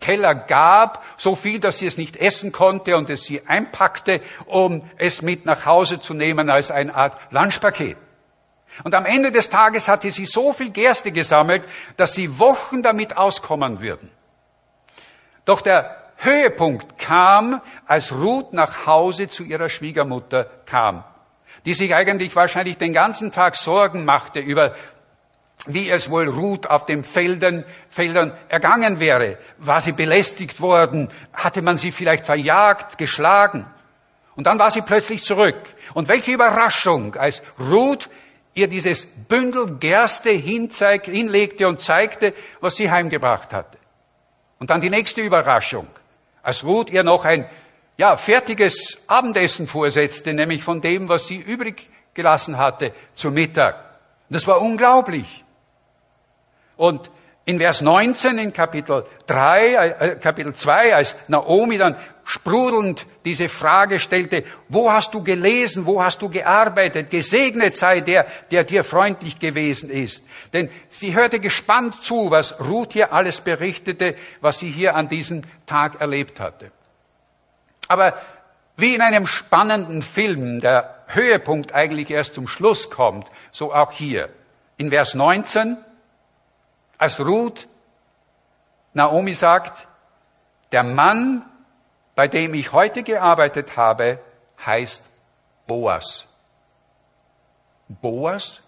Teller 0.00 0.34
gab, 0.34 1.04
so 1.16 1.34
viel, 1.34 1.58
dass 1.58 1.78
sie 1.78 1.86
es 1.86 1.96
nicht 1.96 2.16
essen 2.16 2.52
konnte 2.52 2.96
und 2.96 3.10
es 3.10 3.24
sie 3.24 3.46
einpackte, 3.46 4.20
um 4.44 4.88
es 4.98 5.22
mit 5.22 5.46
nach 5.46 5.64
Hause 5.64 6.00
zu 6.00 6.14
nehmen 6.14 6.50
als 6.50 6.70
eine 6.70 6.94
Art 6.94 7.18
Lunchpaket. 7.30 7.96
Und 8.84 8.94
am 8.94 9.06
Ende 9.06 9.32
des 9.32 9.48
Tages 9.48 9.88
hatte 9.88 10.10
sie 10.10 10.26
so 10.26 10.52
viel 10.52 10.70
Gerste 10.70 11.12
gesammelt, 11.12 11.64
dass 11.96 12.14
sie 12.14 12.38
Wochen 12.38 12.82
damit 12.82 13.16
auskommen 13.16 13.80
würden. 13.80 14.10
Doch 15.44 15.60
der 15.60 16.12
Höhepunkt 16.16 16.98
kam, 16.98 17.60
als 17.86 18.12
Ruth 18.12 18.52
nach 18.52 18.86
Hause 18.86 19.28
zu 19.28 19.44
ihrer 19.44 19.68
Schwiegermutter 19.68 20.44
kam, 20.64 21.04
die 21.64 21.74
sich 21.74 21.94
eigentlich 21.94 22.34
wahrscheinlich 22.34 22.78
den 22.78 22.92
ganzen 22.92 23.32
Tag 23.32 23.56
Sorgen 23.56 24.04
machte 24.04 24.40
über 24.40 24.74
wie 25.66 25.90
es 25.90 26.10
wohl 26.10 26.28
Ruth 26.28 26.68
auf 26.68 26.86
den 26.86 27.02
Feldern, 27.02 27.64
Feldern 27.88 28.32
ergangen 28.48 29.00
wäre. 29.00 29.38
War 29.58 29.80
sie 29.80 29.92
belästigt 29.92 30.60
worden? 30.60 31.08
Hatte 31.32 31.60
man 31.60 31.76
sie 31.76 31.90
vielleicht 31.90 32.26
verjagt, 32.26 32.98
geschlagen? 32.98 33.66
Und 34.36 34.46
dann 34.46 34.58
war 34.58 34.70
sie 34.70 34.82
plötzlich 34.82 35.22
zurück. 35.22 35.56
Und 35.94 36.08
welche 36.08 36.32
Überraschung, 36.32 37.16
als 37.16 37.42
Ruth 37.58 38.08
ihr 38.56 38.68
dieses 38.68 39.06
Bündel 39.06 39.76
Gerste 39.78 40.30
hinlegte 40.30 41.68
und 41.68 41.80
zeigte, 41.80 42.32
was 42.60 42.76
sie 42.76 42.90
heimgebracht 42.90 43.52
hatte. 43.52 43.78
Und 44.58 44.70
dann 44.70 44.80
die 44.80 44.90
nächste 44.90 45.20
Überraschung, 45.20 45.86
als 46.42 46.64
Ruth 46.64 46.90
ihr 46.90 47.04
noch 47.04 47.26
ein 47.26 47.46
ja, 47.98 48.16
fertiges 48.16 48.98
Abendessen 49.06 49.66
vorsetzte, 49.66 50.32
nämlich 50.32 50.64
von 50.64 50.80
dem, 50.80 51.08
was 51.08 51.26
sie 51.26 51.36
übrig 51.36 51.88
gelassen 52.14 52.56
hatte 52.56 52.92
zu 53.14 53.30
Mittag. 53.30 53.84
Das 54.30 54.46
war 54.46 54.60
unglaublich. 54.60 55.44
Und 56.76 57.10
in 57.44 57.58
Vers 57.58 57.82
19 57.82 58.38
in 58.38 58.52
Kapitel 58.52 59.04
3, 59.26 59.74
äh, 59.74 60.16
Kapitel 60.16 60.54
2, 60.54 60.94
als 60.94 61.14
Naomi 61.28 61.78
dann 61.78 61.96
sprudelnd 62.26 63.06
diese 63.24 63.48
Frage 63.48 64.00
stellte, 64.00 64.42
wo 64.68 64.92
hast 64.92 65.14
du 65.14 65.22
gelesen, 65.22 65.86
wo 65.86 66.02
hast 66.02 66.20
du 66.20 66.28
gearbeitet, 66.28 67.08
gesegnet 67.08 67.76
sei 67.76 68.00
der, 68.00 68.26
der 68.50 68.64
dir 68.64 68.82
freundlich 68.82 69.38
gewesen 69.38 69.90
ist. 69.90 70.24
Denn 70.52 70.68
sie 70.88 71.14
hörte 71.14 71.38
gespannt 71.38 72.02
zu, 72.02 72.32
was 72.32 72.58
Ruth 72.58 72.94
hier 72.94 73.12
alles 73.12 73.40
berichtete, 73.40 74.16
was 74.40 74.58
sie 74.58 74.68
hier 74.68 74.96
an 74.96 75.08
diesem 75.08 75.42
Tag 75.66 76.00
erlebt 76.00 76.40
hatte. 76.40 76.72
Aber 77.86 78.14
wie 78.76 78.96
in 78.96 79.02
einem 79.02 79.28
spannenden 79.28 80.02
Film 80.02 80.58
der 80.58 81.04
Höhepunkt 81.06 81.74
eigentlich 81.74 82.10
erst 82.10 82.34
zum 82.34 82.48
Schluss 82.48 82.90
kommt, 82.90 83.28
so 83.52 83.72
auch 83.72 83.92
hier. 83.92 84.30
In 84.78 84.90
Vers 84.90 85.14
19, 85.14 85.76
als 86.98 87.20
Ruth 87.20 87.68
Naomi 88.94 89.34
sagt, 89.34 89.86
der 90.72 90.82
Mann, 90.82 91.44
bei 92.16 92.26
dem 92.26 92.54
ich 92.54 92.72
heute 92.72 93.04
gearbeitet 93.04 93.76
habe, 93.76 94.18
heißt 94.64 95.04
Boas. 95.66 96.26
Boas? 97.88 98.62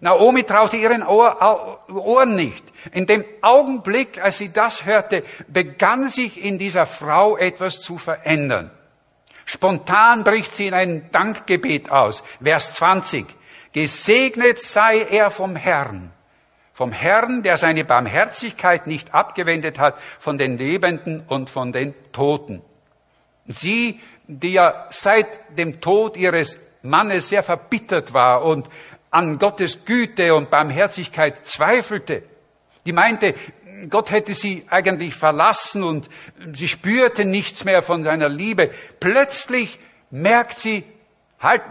Naomi 0.00 0.44
traute 0.44 0.76
ihren 0.76 1.02
Ohr, 1.02 1.80
Ohren 1.88 2.36
nicht. 2.36 2.64
In 2.92 3.06
dem 3.06 3.24
Augenblick, 3.42 4.22
als 4.22 4.38
sie 4.38 4.52
das 4.52 4.84
hörte, 4.84 5.24
begann 5.48 6.08
sich 6.08 6.42
in 6.42 6.58
dieser 6.58 6.86
Frau 6.86 7.36
etwas 7.36 7.80
zu 7.80 7.98
verändern. 7.98 8.70
Spontan 9.44 10.22
bricht 10.22 10.54
sie 10.54 10.68
in 10.68 10.74
ein 10.74 11.10
Dankgebet 11.10 11.90
aus. 11.90 12.22
Vers 12.42 12.74
20. 12.74 13.26
Gesegnet 13.72 14.58
sei 14.58 15.00
er 15.00 15.30
vom 15.30 15.56
Herrn 15.56 16.12
vom 16.76 16.92
Herrn, 16.92 17.42
der 17.42 17.56
seine 17.56 17.86
Barmherzigkeit 17.86 18.86
nicht 18.86 19.14
abgewendet 19.14 19.78
hat 19.78 19.98
von 20.18 20.36
den 20.36 20.58
Lebenden 20.58 21.22
und 21.26 21.48
von 21.48 21.72
den 21.72 21.94
Toten. 22.12 22.60
Sie, 23.46 23.98
die 24.26 24.52
ja 24.52 24.86
seit 24.90 25.26
dem 25.56 25.80
Tod 25.80 26.18
ihres 26.18 26.58
Mannes 26.82 27.30
sehr 27.30 27.42
verbittert 27.42 28.12
war 28.12 28.44
und 28.44 28.68
an 29.10 29.38
Gottes 29.38 29.86
Güte 29.86 30.34
und 30.34 30.50
Barmherzigkeit 30.50 31.46
zweifelte, 31.46 32.24
die 32.84 32.92
meinte, 32.92 33.34
Gott 33.88 34.10
hätte 34.10 34.34
sie 34.34 34.66
eigentlich 34.68 35.14
verlassen 35.14 35.82
und 35.82 36.10
sie 36.52 36.68
spürte 36.68 37.24
nichts 37.24 37.64
mehr 37.64 37.80
von 37.80 38.04
seiner 38.04 38.28
Liebe. 38.28 38.70
Plötzlich 39.00 39.78
merkt 40.10 40.58
sie, 40.58 40.84
halt, 41.40 41.62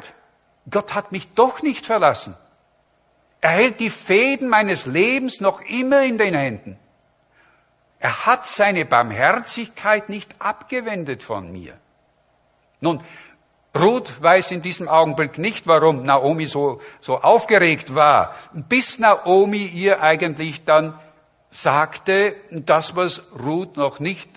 Gott 0.68 0.96
hat 0.96 1.12
mich 1.12 1.28
doch 1.36 1.62
nicht 1.62 1.86
verlassen. 1.86 2.36
Er 3.46 3.52
hält 3.52 3.80
die 3.80 3.92
Fäden 3.92 4.50
meines 4.50 4.88
Lebens 4.88 5.40
noch 5.40 5.62
immer 5.62 6.02
in 6.02 6.18
den 6.18 6.34
Händen. 6.34 6.80
Er 8.00 8.26
hat 8.26 8.48
seine 8.48 8.86
Barmherzigkeit 8.86 10.10
nicht 10.10 10.34
abgewendet 10.40 11.22
von 11.22 11.52
mir. 11.52 11.78
Nun, 12.82 13.04
Ruth 13.80 14.20
weiß 14.20 14.50
in 14.50 14.64
diesem 14.64 14.90
Augenblick 14.90 15.38
nicht, 15.38 15.68
warum 15.68 16.02
Naomi 16.02 16.46
so, 16.48 16.82
so 17.02 17.20
aufgeregt 17.20 17.94
war, 17.94 18.34
bis 18.52 18.98
Naomi 18.98 19.64
ihr 19.64 20.02
eigentlich 20.02 20.64
dann 20.64 21.00
sagte 21.52 22.36
das, 22.50 22.96
was 22.96 23.22
Ruth 23.46 23.78
noch 23.78 24.00
nicht 24.00 24.28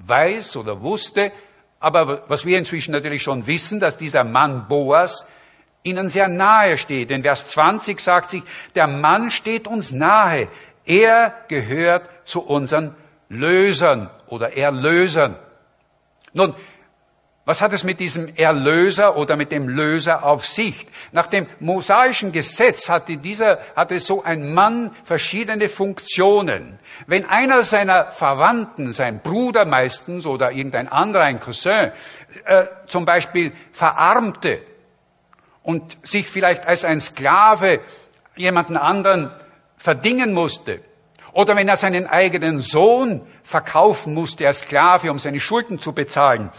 weiß 0.00 0.56
oder 0.56 0.82
wusste, 0.82 1.30
aber 1.78 2.28
was 2.28 2.44
wir 2.44 2.58
inzwischen 2.58 2.90
natürlich 2.90 3.22
schon 3.22 3.46
wissen, 3.46 3.78
dass 3.78 3.98
dieser 3.98 4.24
Mann 4.24 4.66
Boas 4.66 5.28
ihnen 5.82 6.08
sehr 6.08 6.28
nahe 6.28 6.78
steht. 6.78 7.10
In 7.10 7.22
Vers 7.22 7.48
20 7.48 8.00
sagt 8.00 8.30
sich, 8.30 8.42
der 8.74 8.86
Mann 8.86 9.30
steht 9.30 9.66
uns 9.66 9.92
nahe. 9.92 10.48
Er 10.84 11.34
gehört 11.48 12.08
zu 12.24 12.40
unseren 12.40 12.94
Lösern 13.28 14.10
oder 14.26 14.56
Erlösern. 14.56 15.36
Nun, 16.32 16.54
was 17.44 17.60
hat 17.60 17.72
es 17.72 17.82
mit 17.82 17.98
diesem 17.98 18.32
Erlöser 18.36 19.16
oder 19.16 19.36
mit 19.36 19.50
dem 19.50 19.68
Löser 19.68 20.24
auf 20.24 20.46
sich? 20.46 20.86
Nach 21.10 21.26
dem 21.26 21.48
mosaischen 21.58 22.30
Gesetz 22.30 22.88
hatte 22.88 23.16
dieser, 23.16 23.58
hatte 23.74 23.98
so 23.98 24.22
ein 24.22 24.54
Mann 24.54 24.94
verschiedene 25.02 25.68
Funktionen. 25.68 26.78
Wenn 27.08 27.28
einer 27.28 27.64
seiner 27.64 28.12
Verwandten, 28.12 28.92
sein 28.92 29.20
Bruder 29.20 29.64
meistens 29.64 30.24
oder 30.24 30.52
irgendein 30.52 30.86
anderer, 30.86 31.24
ein 31.24 31.40
Cousin, 31.40 31.90
äh, 32.44 32.66
zum 32.86 33.04
Beispiel 33.04 33.52
verarmte 33.72 34.60
und 35.62 35.96
sich 36.02 36.28
vielleicht 36.28 36.66
als 36.66 36.84
ein 36.84 37.00
Sklave 37.00 37.80
jemanden 38.36 38.76
anderen 38.76 39.30
verdingen 39.76 40.32
musste, 40.32 40.80
oder 41.32 41.56
wenn 41.56 41.68
er 41.68 41.76
seinen 41.76 42.06
eigenen 42.06 42.60
Sohn 42.60 43.26
verkaufen 43.42 44.12
musste 44.12 44.46
als 44.46 44.60
Sklave, 44.60 45.10
um 45.10 45.18
seine 45.18 45.40
Schulden 45.40 45.78
zu 45.78 45.92
bezahlen, 45.92 46.50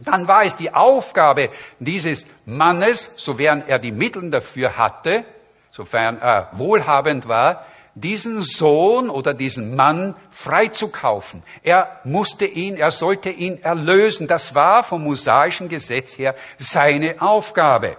dann 0.00 0.28
war 0.28 0.44
es 0.44 0.56
die 0.56 0.72
Aufgabe 0.72 1.50
dieses 1.78 2.26
Mannes, 2.44 3.10
sofern 3.16 3.62
er 3.66 3.78
die 3.78 3.92
Mittel 3.92 4.30
dafür 4.30 4.76
hatte, 4.76 5.24
sofern 5.70 6.18
er 6.20 6.50
wohlhabend 6.52 7.28
war, 7.28 7.66
diesen 7.94 8.42
Sohn 8.42 9.08
oder 9.08 9.34
diesen 9.34 9.76
Mann 9.76 10.16
freizukaufen. 10.30 11.44
Er 11.62 12.00
musste 12.04 12.44
ihn, 12.44 12.76
er 12.76 12.90
sollte 12.90 13.30
ihn 13.30 13.62
erlösen. 13.62 14.26
Das 14.26 14.54
war 14.56 14.82
vom 14.82 15.04
mosaischen 15.04 15.68
Gesetz 15.68 16.18
her 16.18 16.34
seine 16.58 17.20
Aufgabe. 17.20 17.96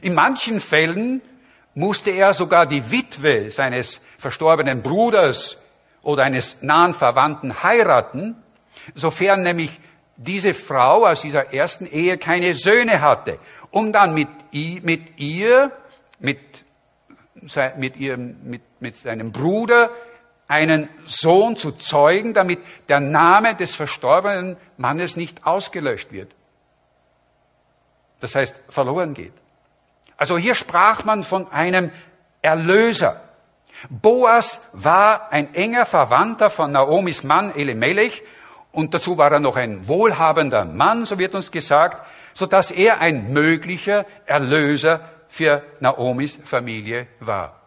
In 0.00 0.14
manchen 0.14 0.60
Fällen 0.60 1.20
musste 1.74 2.10
er 2.10 2.32
sogar 2.32 2.66
die 2.66 2.90
Witwe 2.90 3.50
seines 3.50 4.00
verstorbenen 4.18 4.82
Bruders 4.82 5.60
oder 6.02 6.24
eines 6.24 6.62
nahen 6.62 6.94
Verwandten 6.94 7.62
heiraten, 7.62 8.36
sofern 8.94 9.42
nämlich 9.42 9.80
diese 10.16 10.54
Frau 10.54 11.06
aus 11.06 11.22
dieser 11.22 11.52
ersten 11.52 11.86
Ehe 11.86 12.18
keine 12.18 12.54
Söhne 12.54 13.00
hatte, 13.00 13.38
um 13.70 13.92
dann 13.92 14.14
mit, 14.14 14.28
mit 14.52 15.20
ihr, 15.20 15.72
mit, 16.18 16.38
mit, 17.76 17.96
ihrem, 17.96 18.36
mit, 18.44 18.62
mit 18.80 18.96
seinem 18.96 19.32
Bruder 19.32 19.90
einen 20.48 20.88
Sohn 21.06 21.56
zu 21.56 21.72
zeugen, 21.72 22.34
damit 22.34 22.60
der 22.88 23.00
Name 23.00 23.56
des 23.56 23.74
verstorbenen 23.74 24.56
Mannes 24.76 25.16
nicht 25.16 25.46
ausgelöscht 25.46 26.12
wird. 26.12 26.34
Das 28.20 28.34
heißt, 28.34 28.60
verloren 28.68 29.14
geht. 29.14 29.32
Also 30.22 30.38
hier 30.38 30.54
sprach 30.54 31.04
man 31.04 31.24
von 31.24 31.50
einem 31.50 31.90
Erlöser. 32.42 33.20
Boas 33.90 34.60
war 34.72 35.32
ein 35.32 35.52
enger 35.52 35.84
Verwandter 35.84 36.48
von 36.48 36.70
Naomis 36.70 37.24
Mann 37.24 37.52
Elimelech 37.56 38.22
und 38.70 38.94
dazu 38.94 39.18
war 39.18 39.32
er 39.32 39.40
noch 39.40 39.56
ein 39.56 39.88
wohlhabender 39.88 40.64
Mann, 40.64 41.04
so 41.06 41.18
wird 41.18 41.34
uns 41.34 41.50
gesagt, 41.50 42.06
so 42.34 42.46
dass 42.46 42.70
er 42.70 43.00
ein 43.00 43.32
möglicher 43.32 44.06
Erlöser 44.24 45.10
für 45.26 45.64
Naomis 45.80 46.38
Familie 46.44 47.08
war. 47.18 47.60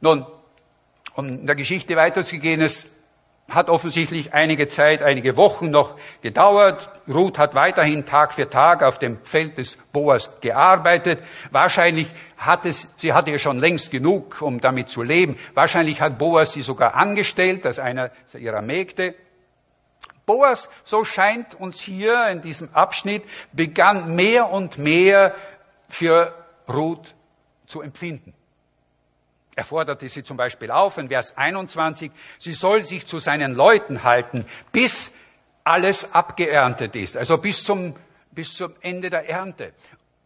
Nun, 0.00 0.24
um 1.14 1.26
in 1.26 1.44
der 1.44 1.56
Geschichte 1.56 1.96
weiterzugehen, 1.96 2.60
es 2.60 2.86
hat 3.50 3.68
offensichtlich 3.68 4.32
einige 4.32 4.68
Zeit, 4.68 5.02
einige 5.02 5.36
Wochen 5.36 5.70
noch 5.70 5.96
gedauert. 6.22 6.90
Ruth 7.08 7.38
hat 7.38 7.54
weiterhin 7.54 8.06
Tag 8.06 8.32
für 8.32 8.48
Tag 8.48 8.82
auf 8.82 8.98
dem 8.98 9.18
Feld 9.24 9.58
des 9.58 9.76
Boas 9.92 10.40
gearbeitet. 10.40 11.20
Wahrscheinlich 11.50 12.08
hat 12.36 12.64
es, 12.64 12.88
sie 12.96 13.12
hatte 13.12 13.30
ja 13.32 13.38
schon 13.38 13.58
längst 13.58 13.90
genug, 13.90 14.40
um 14.40 14.60
damit 14.60 14.88
zu 14.88 15.02
leben. 15.02 15.36
Wahrscheinlich 15.54 16.00
hat 16.00 16.18
Boas 16.18 16.52
sie 16.52 16.62
sogar 16.62 16.94
angestellt 16.94 17.66
als 17.66 17.78
einer 17.78 18.10
ihrer 18.38 18.62
Mägde. 18.62 19.14
Boas, 20.26 20.68
so 20.84 21.04
scheint 21.04 21.54
uns 21.56 21.80
hier 21.80 22.28
in 22.28 22.40
diesem 22.40 22.72
Abschnitt, 22.72 23.24
begann 23.52 24.14
mehr 24.14 24.50
und 24.50 24.78
mehr 24.78 25.34
für 25.88 26.32
Ruth 26.68 27.14
zu 27.66 27.82
empfinden. 27.82 28.32
Er 29.56 29.64
forderte 29.64 30.08
sie 30.08 30.22
zum 30.22 30.36
Beispiel 30.36 30.70
auf 30.70 30.98
in 30.98 31.08
Vers 31.08 31.36
21, 31.36 32.12
sie 32.38 32.52
soll 32.52 32.82
sich 32.82 33.06
zu 33.06 33.18
seinen 33.18 33.54
Leuten 33.54 34.04
halten, 34.04 34.46
bis 34.72 35.12
alles 35.64 36.14
abgeerntet 36.14 36.96
ist, 36.96 37.16
also 37.16 37.38
bis 37.38 37.64
zum, 37.64 37.94
bis 38.30 38.54
zum 38.54 38.74
Ende 38.80 39.10
der 39.10 39.28
Ernte. 39.28 39.72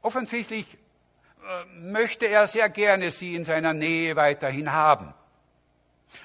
Offensichtlich 0.02 0.66
äh, 0.74 1.64
möchte 1.80 2.26
er 2.26 2.46
sehr 2.46 2.68
gerne 2.68 3.10
sie 3.10 3.34
in 3.34 3.44
seiner 3.44 3.72
Nähe 3.72 4.16
weiterhin 4.16 4.72
haben. 4.72 5.14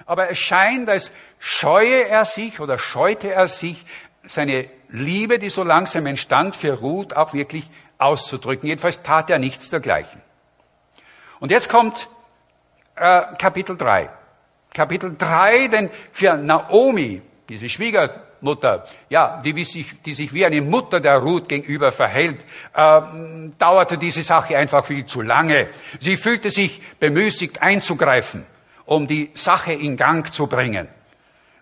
Aber 0.06 0.30
es 0.30 0.38
scheint, 0.38 0.88
als 0.88 1.10
scheue 1.38 2.06
er 2.06 2.24
sich 2.24 2.60
oder 2.60 2.78
scheute 2.78 3.32
er 3.32 3.48
sich, 3.48 3.84
seine 4.22 4.68
Liebe, 4.88 5.38
die 5.38 5.48
so 5.48 5.64
langsam 5.64 6.06
entstand, 6.06 6.54
für 6.54 6.74
Ruth 6.74 7.16
auch 7.16 7.32
wirklich 7.32 7.68
auszudrücken. 7.98 8.68
Jedenfalls 8.68 9.02
tat 9.02 9.30
er 9.30 9.38
nichts 9.38 9.70
dergleichen. 9.70 10.20
Und 11.40 11.50
jetzt 11.50 11.68
kommt 11.68 12.08
äh, 13.00 13.22
Kapitel 13.38 13.76
3. 13.76 14.10
Kapitel 14.72 15.16
3, 15.16 15.68
denn 15.68 15.90
für 16.12 16.34
Naomi, 16.34 17.22
diese 17.48 17.68
Schwiegermutter, 17.68 18.84
ja, 19.08 19.40
die, 19.44 19.64
sich, 19.64 20.00
die 20.02 20.14
sich 20.14 20.32
wie 20.32 20.46
eine 20.46 20.60
Mutter 20.60 21.00
der 21.00 21.18
Ruth 21.18 21.48
gegenüber 21.48 21.90
verhält, 21.90 22.44
äh, 22.74 23.00
dauerte 23.58 23.98
diese 23.98 24.22
Sache 24.22 24.56
einfach 24.56 24.84
viel 24.84 25.06
zu 25.06 25.22
lange. 25.22 25.68
Sie 25.98 26.16
fühlte 26.16 26.50
sich 26.50 26.80
bemüßigt 27.00 27.60
einzugreifen 27.60 28.46
um 28.90 29.06
die 29.06 29.30
Sache 29.34 29.72
in 29.72 29.96
Gang 29.96 30.32
zu 30.32 30.48
bringen. 30.48 30.88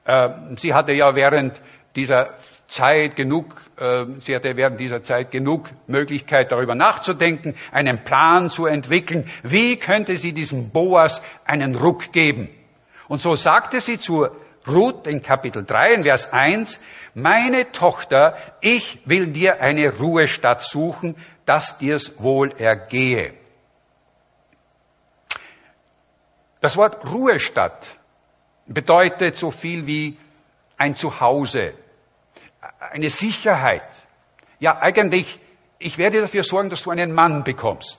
Äh, 0.04 0.30
sie 0.56 0.72
hatte 0.72 0.92
ja 0.92 1.14
während 1.14 1.60
dieser 1.94 2.30
Zeit 2.68 3.16
genug, 3.16 3.54
äh, 3.78 4.04
sie 4.20 4.36
hatte 4.36 4.56
während 4.56 4.78
dieser 4.78 5.02
Zeit 5.02 5.30
genug 5.30 5.70
Möglichkeit 5.86 6.52
darüber 6.52 6.74
nachzudenken, 6.74 7.54
einen 7.72 8.04
Plan 8.04 8.50
zu 8.50 8.66
entwickeln. 8.66 9.28
Wie 9.42 9.76
könnte 9.76 10.16
sie 10.16 10.32
diesem 10.32 10.70
Boas 10.70 11.22
einen 11.46 11.74
Ruck 11.74 12.12
geben? 12.12 12.48
Und 13.08 13.22
so 13.22 13.34
sagte 13.36 13.80
sie 13.80 13.98
zu 13.98 14.28
Ruth 14.66 15.06
in 15.06 15.22
Kapitel 15.22 15.64
3 15.64 15.94
in 15.94 16.02
Vers 16.02 16.30
1, 16.32 16.78
meine 17.14 17.72
Tochter, 17.72 18.36
ich 18.60 19.00
will 19.06 19.28
dir 19.28 19.62
eine 19.62 19.96
Ruhestadt 19.96 20.62
suchen, 20.62 21.16
dass 21.46 21.78
dir's 21.78 22.22
wohl 22.22 22.52
ergehe. 22.58 23.32
Das 26.60 26.76
Wort 26.76 27.10
Ruhestadt 27.10 27.86
bedeutet 28.66 29.36
so 29.38 29.50
viel 29.50 29.86
wie 29.86 30.18
ein 30.76 30.94
Zuhause, 30.96 31.72
eine 32.78 33.10
Sicherheit. 33.10 33.84
Ja, 34.58 34.78
eigentlich, 34.78 35.40
ich 35.78 35.98
werde 35.98 36.20
dafür 36.20 36.42
sorgen, 36.42 36.70
dass 36.70 36.82
du 36.82 36.90
einen 36.90 37.12
Mann 37.12 37.44
bekommst. 37.44 37.98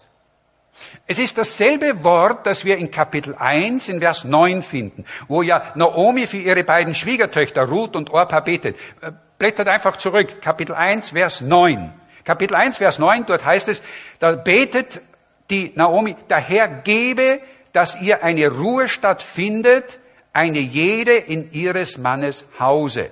Es 1.07 1.19
ist 1.19 1.37
dasselbe 1.37 2.03
Wort, 2.03 2.45
das 2.45 2.63
wir 2.63 2.77
in 2.77 2.89
Kapitel 2.89 3.35
1 3.35 3.89
in 3.89 3.99
Vers 3.99 4.23
9 4.23 4.61
finden, 4.61 5.05
wo 5.27 5.41
ja 5.41 5.71
Naomi 5.75 6.25
für 6.25 6.37
ihre 6.37 6.63
beiden 6.63 6.95
Schwiegertöchter 6.95 7.63
Ruth 7.63 7.95
und 7.95 8.09
Orpa 8.11 8.39
betet. 8.39 8.77
Äh, 9.01 9.11
blättert 9.37 9.67
einfach 9.67 9.97
zurück, 9.97 10.41
Kapitel 10.41 10.75
1, 10.75 11.09
Vers 11.09 11.41
9. 11.41 11.93
Kapitel 12.23 12.55
1, 12.55 12.77
Vers 12.77 12.99
9, 12.99 13.25
dort 13.25 13.43
heißt 13.43 13.69
es, 13.69 13.81
da 14.19 14.33
betet 14.33 15.01
die 15.49 15.71
Naomi, 15.75 16.15
der 16.29 16.37
Herr 16.39 16.67
gebe 16.67 17.41
dass 17.71 17.99
ihr 18.01 18.23
eine 18.23 18.47
Ruhestadt 18.47 19.21
findet, 19.21 19.99
eine 20.33 20.59
jede 20.59 21.13
in 21.13 21.51
ihres 21.51 21.97
Mannes 21.97 22.45
Hause. 22.59 23.11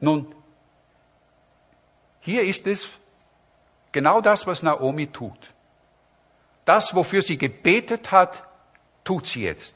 Nun, 0.00 0.34
hier 2.20 2.42
ist 2.42 2.66
es 2.66 2.88
genau 3.92 4.20
das, 4.20 4.46
was 4.46 4.62
Naomi 4.62 5.06
tut. 5.06 5.54
Das, 6.64 6.94
wofür 6.94 7.22
sie 7.22 7.38
gebetet 7.38 8.12
hat, 8.12 8.42
tut 9.04 9.26
sie 9.26 9.44
jetzt. 9.44 9.74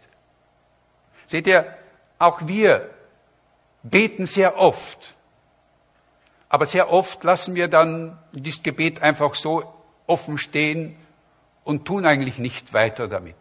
Seht 1.26 1.46
ihr, 1.46 1.76
auch 2.18 2.46
wir 2.46 2.90
beten 3.82 4.26
sehr 4.26 4.58
oft. 4.58 5.14
Aber 6.48 6.66
sehr 6.66 6.90
oft 6.90 7.24
lassen 7.24 7.54
wir 7.54 7.68
dann 7.68 8.18
dieses 8.32 8.62
Gebet 8.62 9.02
einfach 9.02 9.34
so 9.34 9.74
offen 10.06 10.38
stehen 10.38 10.96
und 11.64 11.84
tun 11.84 12.06
eigentlich 12.06 12.38
nicht 12.38 12.72
weiter 12.72 13.08
damit. 13.08 13.36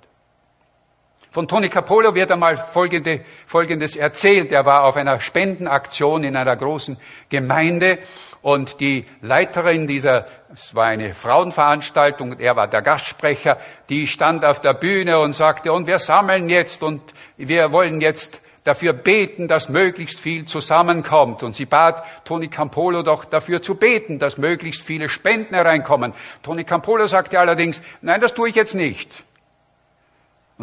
Von 1.34 1.48
Tony 1.48 1.68
Capolo 1.68 2.14
wird 2.14 2.32
einmal 2.32 2.58
folgende, 2.58 3.22
Folgendes 3.48 3.96
erzählt. 3.96 4.52
Er 4.52 4.68
war 4.68 4.84
auf 4.84 4.98
einer 4.98 5.20
Spendenaktion 5.20 6.24
in 6.24 6.36
einer 6.36 6.56
großen 6.56 6.96
Gemeinde 7.28 7.98
und 8.44 8.80
die 8.80 9.08
Leiterin 9.22 9.88
dieser, 9.88 10.28
es 10.54 10.76
war 10.76 10.86
eine 10.86 11.16
Frauenveranstaltung, 11.16 12.40
er 12.40 12.56
war 12.56 12.68
der 12.68 12.84
Gastsprecher, 12.84 13.58
die 13.90 14.06
stand 14.06 14.46
auf 14.46 14.62
der 14.62 14.76
Bühne 14.76 15.18
und 15.18 15.34
sagte, 15.34 15.74
und 15.74 15.88
wir 15.88 15.98
sammeln 15.98 16.50
jetzt 16.50 16.84
und 16.84 17.02
wir 17.36 17.72
wollen 17.72 18.00
jetzt 18.00 18.40
dafür 18.64 18.94
beten, 18.94 19.48
dass 19.48 19.70
möglichst 19.70 20.20
viel 20.20 20.46
zusammenkommt. 20.46 21.42
Und 21.42 21.56
sie 21.56 21.66
bat 21.66 22.04
Toni 22.26 22.48
Campolo 22.48 23.02
doch 23.02 23.26
dafür 23.26 23.60
zu 23.60 23.74
beten, 23.74 24.20
dass 24.20 24.38
möglichst 24.38 24.84
viele 24.84 25.10
Spenden 25.10 25.56
hereinkommen. 25.56 26.14
Toni 26.44 26.64
Campolo 26.64 27.08
sagte 27.08 27.40
allerdings, 27.40 27.82
nein, 28.04 28.22
das 28.22 28.36
tue 28.36 28.50
ich 28.50 28.56
jetzt 28.56 28.76
nicht. 28.76 29.24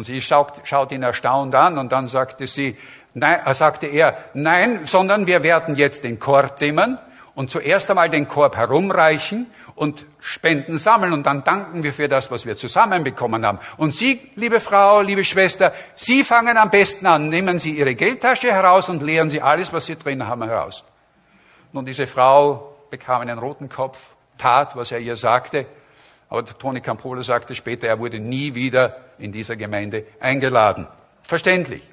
Und 0.01 0.05
sie 0.05 0.19
schaut, 0.19 0.53
schaut 0.63 0.91
ihn 0.91 1.03
erstaunt 1.03 1.53
an 1.53 1.77
und 1.77 1.91
dann 1.91 2.07
sagte 2.07 2.47
sie, 2.47 2.75
nein, 3.13 3.39
äh, 3.45 3.53
sagte 3.53 3.85
er, 3.85 4.17
nein, 4.33 4.87
sondern 4.87 5.27
wir 5.27 5.43
werden 5.43 5.75
jetzt 5.75 6.03
den 6.03 6.19
Korb 6.19 6.59
nehmen 6.59 6.97
und 7.35 7.51
zuerst 7.51 7.87
einmal 7.91 8.09
den 8.09 8.27
Korb 8.27 8.57
herumreichen 8.57 9.45
und 9.75 10.07
Spenden 10.19 10.79
sammeln 10.79 11.13
und 11.13 11.27
dann 11.27 11.43
danken 11.43 11.83
wir 11.83 11.93
für 11.93 12.07
das, 12.07 12.31
was 12.31 12.47
wir 12.47 12.57
zusammenbekommen 12.57 13.45
haben. 13.45 13.59
Und 13.77 13.93
Sie, 13.93 14.19
liebe 14.33 14.59
Frau, 14.59 15.01
liebe 15.01 15.23
Schwester, 15.23 15.71
Sie 15.93 16.23
fangen 16.23 16.57
am 16.57 16.71
besten 16.71 17.05
an, 17.05 17.29
nehmen 17.29 17.59
Sie 17.59 17.77
Ihre 17.77 17.93
Geldtasche 17.93 18.51
heraus 18.51 18.89
und 18.89 19.03
leeren 19.03 19.29
Sie 19.29 19.39
alles, 19.39 19.71
was 19.71 19.85
Sie 19.85 19.97
drin 19.97 20.25
haben, 20.27 20.41
heraus. 20.41 20.83
Nun, 21.73 21.85
diese 21.85 22.07
Frau 22.07 22.75
bekam 22.89 23.21
einen 23.21 23.37
roten 23.37 23.69
Kopf, 23.69 23.99
tat, 24.39 24.75
was 24.75 24.91
er 24.91 24.97
ihr 24.97 25.15
sagte 25.15 25.67
aber 26.31 26.45
Toni 26.45 26.79
Campolo 26.79 27.21
sagte 27.23 27.55
später, 27.55 27.89
er 27.89 27.99
wurde 27.99 28.17
nie 28.17 28.55
wieder 28.55 28.95
in 29.19 29.33
dieser 29.33 29.57
Gemeinde 29.57 30.05
eingeladen. 30.21 30.87
Verständlich. 31.23 31.83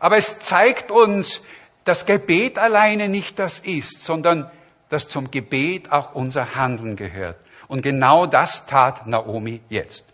Aber 0.00 0.16
es 0.16 0.38
zeigt 0.38 0.90
uns, 0.90 1.42
dass 1.84 2.06
Gebet 2.06 2.58
alleine 2.58 3.10
nicht 3.10 3.38
das 3.38 3.58
ist, 3.58 4.02
sondern 4.02 4.50
dass 4.88 5.08
zum 5.08 5.30
Gebet 5.30 5.92
auch 5.92 6.14
unser 6.14 6.54
Handeln 6.54 6.96
gehört. 6.96 7.36
Und 7.68 7.82
genau 7.82 8.24
das 8.24 8.64
tat 8.64 9.06
Naomi 9.06 9.60
jetzt. 9.68 10.06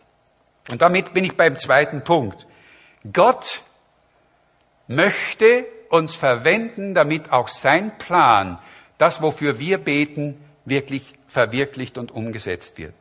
Und 0.68 0.82
damit 0.82 1.12
bin 1.12 1.22
ich 1.22 1.36
beim 1.36 1.56
zweiten 1.56 2.02
Punkt. 2.02 2.48
Gott 3.12 3.60
möchte 4.88 5.66
uns 5.88 6.16
verwenden, 6.16 6.94
damit 6.94 7.30
auch 7.30 7.46
sein 7.46 7.96
Plan, 7.96 8.58
das, 8.98 9.22
wofür 9.22 9.60
wir 9.60 9.78
beten, 9.78 10.36
wirklich 10.64 11.14
verwirklicht 11.28 11.98
und 11.98 12.10
umgesetzt 12.10 12.78
wird. 12.78 12.94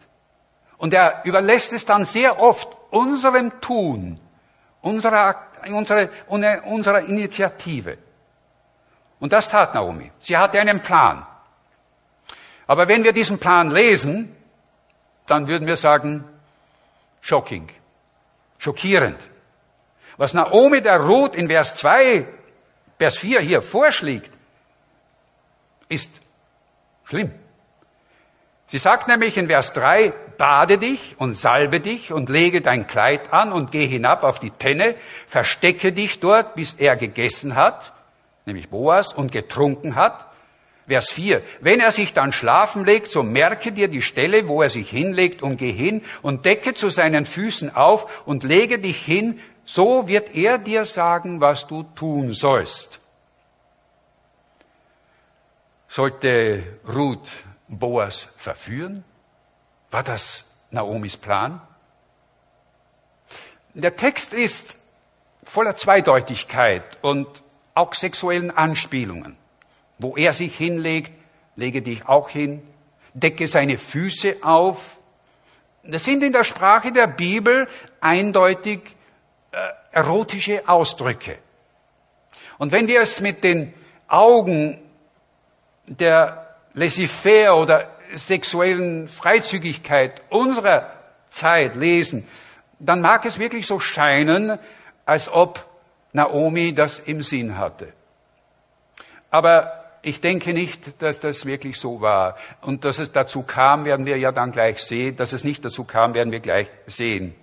Und 0.78 0.94
er 0.94 1.22
überlässt 1.26 1.74
es 1.74 1.86
dann 1.86 2.06
sehr 2.06 2.40
oft 2.40 2.68
unserem 2.92 3.60
Tun, 3.62 4.20
unserer, 4.82 5.48
unserer, 5.68 6.10
unserer 6.66 7.02
Initiative. 7.02 7.98
Und 9.20 9.34
das 9.34 9.50
tat 9.50 9.74
Naomi. 9.74 10.12
Sie 10.20 10.38
hatte 10.38 10.60
einen 10.60 10.82
Plan. 10.82 11.26
Aber 12.68 12.88
wenn 12.88 13.04
wir 13.04 13.13
diesen 13.13 13.40
Plan 13.40 13.72
lesen, 13.72 14.36
dann 15.26 15.48
würden 15.48 15.66
wir 15.66 15.78
sagen, 15.78 16.24
shocking, 17.22 17.70
schockierend. 18.60 19.20
Was 20.18 20.34
Naomi 20.34 20.82
der 20.82 21.00
Ruth 21.00 21.36
in 21.36 21.48
Vers 21.48 21.76
2, 21.76 22.28
Vers 23.00 23.18
4 23.18 23.42
hier 23.42 23.62
vorschlägt, 23.62 24.32
ist 25.90 26.22
schlimm. 27.06 27.34
Sie 28.69 28.77
sagt 28.77 29.08
nämlich 29.08 29.38
in 29.38 29.47
Vers 29.47 29.71
3, 29.73 30.12
bade 30.38 30.77
dich 30.77 31.15
und 31.17 31.36
salbe 31.36 31.80
dich 31.80 32.12
und 32.12 32.30
lege 32.30 32.60
dein 32.60 32.86
Kleid 32.86 33.32
an 33.32 33.53
und 33.53 33.71
geh 33.71 33.88
hinab 33.88 34.23
auf 34.23 34.39
die 34.39 34.51
Tenne, 34.51 34.95
verstecke 35.25 35.93
dich 35.93 36.19
dort, 36.19 36.56
bis 36.56 36.73
er 36.73 36.97
gegessen 36.97 37.56
hat, 37.56 37.93
nämlich 38.45 38.69
Boas, 38.69 39.13
und 39.13 39.32
getrunken 39.32 39.95
hat. 39.95 40.25
Vers 40.86 41.12
4, 41.12 41.43
wenn 41.62 41.80
er 41.80 41.91
sich 41.91 42.13
dann 42.13 42.34
schlafen 42.34 42.84
legt, 42.84 43.10
so 43.10 43.23
merke 43.23 43.71
dir 43.71 43.88
die 43.88 44.01
Stelle, 44.01 44.49
wo 44.49 44.62
er 44.62 44.69
sich 44.69 44.89
hinlegt 44.89 45.41
und 45.41 45.58
geh 45.58 45.71
hin 45.71 46.01
und 46.21 46.45
decke 46.45 46.73
zu 46.73 46.89
seinen 46.89 47.25
Füßen 47.25 47.73
auf 47.73 48.25
und 48.25 48.43
lege 48.43 48.80
dich 48.80 49.03
hin, 49.03 49.39
so 49.65 50.10
wird 50.10 50.36
er 50.36 50.58
dir 50.58 50.84
sagen, 50.84 51.39
was 51.39 51.67
du 51.67 51.84
tun 51.84 52.34
sollst. 52.34 52.99
Sollte 55.88 56.63
Ruth 56.88 57.27
Boas 57.67 58.30
verführen? 58.38 59.03
War 59.91 60.03
das 60.03 60.45
Naomis 60.71 61.17
Plan? 61.17 61.62
Der 63.73 63.95
Text 63.95 64.34
ist 64.34 64.77
voller 65.43 65.75
Zweideutigkeit 65.75 66.97
und 67.01 67.43
auch 67.73 67.93
sexuellen 67.93 68.51
Anspielungen. 68.51 69.38
Wo 69.99 70.17
er 70.17 70.34
sich 70.34 70.56
hinlegt, 70.58 71.13
lege 71.56 71.82
dich 71.82 72.08
auch 72.08 72.30
hin, 72.30 72.62
decke 73.13 73.47
seine 73.47 73.77
Füße 73.77 74.38
auf. 74.41 74.99
Das 75.84 76.03
sind 76.03 76.23
in 76.23 76.34
der 76.34 76.43
Sprache 76.43 76.91
der 76.91 77.08
Bibel 77.08 77.67
eindeutig 78.01 78.82
äh, 79.51 79.58
erotische 79.91 80.67
Ausdrücke. 80.67 81.38
Und 82.58 82.71
wenn 82.71 82.88
wir 82.88 83.01
es 83.01 83.21
mit 83.21 83.43
den 83.43 83.73
Augen 84.08 84.82
der 85.86 86.47
laissez-faire 86.78 87.58
oder 87.58 87.90
sexuellen 88.13 89.08
Freizügigkeit 89.08 90.22
unserer 90.30 90.92
Zeit 91.28 91.76
lesen, 91.76 92.28
dann 92.80 93.02
mag 93.02 93.26
es 93.26 93.40
wirklich 93.40 93.66
so 93.66 93.80
scheinen, 93.80 94.60
als 95.06 95.28
ob 95.28 95.66
Naomi 96.13 96.74
das 96.74 97.00
im 97.00 97.24
Sinn 97.24 97.58
hatte. 97.58 97.92
Aber 99.32 99.86
ich 100.04 100.22
denke 100.22 100.54
nicht, 100.54 101.02
dass 101.02 101.20
das 101.20 101.46
wirklich 101.46 101.80
so 101.80 102.00
war. 102.00 102.38
Und 102.62 102.86
dass 102.86 103.00
es 103.00 103.12
dazu 103.12 103.42
kam, 103.42 103.84
werden 103.84 104.06
wir 104.06 104.18
ja 104.18 104.32
dann 104.32 104.52
gleich 104.52 104.80
sehen. 104.80 105.16
Dass 105.16 105.34
es 105.34 105.44
nicht 105.44 105.66
dazu 105.66 105.84
kam, 105.84 106.13
werden 106.13 106.32
wir 106.32 106.40
gleich 106.40 106.68
sehen. 106.86 107.36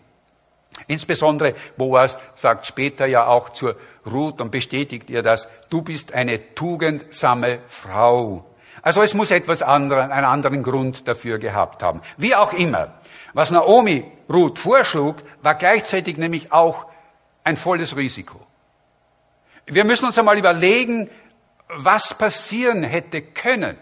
Insbesondere 0.87 1.55
Boas 1.77 2.16
sagt 2.35 2.66
später 2.66 3.07
ja 3.07 3.27
auch 3.27 3.51
zur 3.51 3.77
Ruth 4.07 4.40
und 4.40 4.51
bestätigt 4.51 5.11
ihr 5.11 5.23
das, 5.23 5.49
du 5.68 5.83
bist 5.83 6.14
eine 6.14 6.55
tugendsame 6.55 7.61
Frau. 7.66 8.54
Also 8.85 9.01
es 9.01 9.14
muss 9.14 9.31
etwas 9.31 9.62
anderen, 9.62 10.12
einen 10.12 10.27
anderen 10.27 10.62
Grund 10.62 11.09
dafür 11.09 11.38
gehabt 11.38 11.83
haben. 11.83 12.03
Wie 12.18 12.35
auch 12.35 12.53
immer. 12.53 12.92
Was 13.33 13.51
Naomi 13.51 14.05
Ruth 14.29 14.59
vorschlug, 14.59 15.16
war 15.40 15.55
gleichzeitig 15.55 16.18
nämlich 16.18 16.53
auch 16.53 16.85
ein 17.44 17.57
volles 17.57 17.97
Risiko. 17.97 18.38
Wir 19.64 19.87
müssen 19.87 20.05
uns 20.05 20.18
einmal 20.18 20.37
überlegen, 20.37 21.09
was 21.68 22.12
passieren 22.12 22.83
hätte 22.83 23.23
können, 23.23 23.79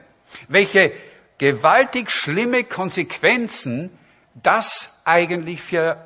welche 0.46 0.92
gewaltig 1.36 2.12
schlimme 2.12 2.62
Konsequenzen 2.62 3.90
das 4.34 5.00
eigentlich 5.04 5.60
für 5.62 5.96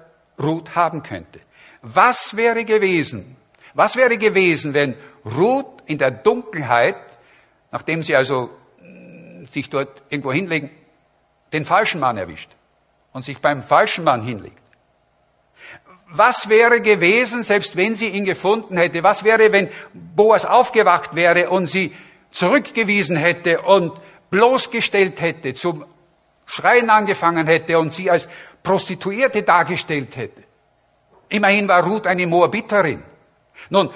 Ruth 0.43 0.75
haben 0.75 1.03
könnte. 1.03 1.41
Was 1.83 2.35
wäre 2.35 2.65
gewesen? 2.65 3.37
Was 3.75 3.97
wäre 3.97 4.17
gewesen, 4.17 4.73
wenn 4.73 4.95
Ruth 5.27 5.83
in 5.85 5.99
der 5.99 6.13
Dunkelheit, 6.13 6.97
nachdem 7.71 8.03
sie 8.03 8.17
also 8.17 8.49
sich 9.57 9.71
dort 9.71 10.03
irgendwo 10.11 10.33
hinlegen, 10.33 10.71
den 11.53 11.65
falschen 11.65 11.99
Mann 11.99 12.19
erwischt 12.19 12.51
und 13.15 13.25
sich 13.25 13.39
beim 13.41 13.63
falschen 13.63 14.05
Mann 14.05 14.23
hinlegt. 14.23 14.61
Was 16.09 16.51
wäre 16.51 16.83
gewesen, 16.83 17.43
selbst 17.43 17.75
wenn 17.75 17.95
sie 17.95 18.09
ihn 18.09 18.27
gefunden 18.27 18.77
hätte? 18.77 19.03
Was 19.03 19.25
wäre, 19.25 19.51
wenn 19.53 19.71
Boas 19.95 20.45
aufgewacht 20.45 21.15
wäre 21.15 21.49
und 21.49 21.67
sie 21.67 21.97
zurückgewiesen 22.31 23.17
hätte 23.17 23.63
und 23.63 23.99
bloßgestellt 24.31 25.21
hätte, 25.23 25.55
zum 25.55 25.87
Schreien 26.45 26.91
angefangen 26.91 27.47
hätte 27.47 27.79
und 27.79 27.93
sie 27.93 28.11
als 28.11 28.29
Prostituierte 28.63 29.43
dargestellt 29.43 30.17
hätte? 30.17 30.43
Immerhin 31.31 31.67
war 31.67 31.83
Ruth 31.83 32.07
eine 32.07 32.27
Moabiterin. 32.27 33.03
Nun, 33.71 33.91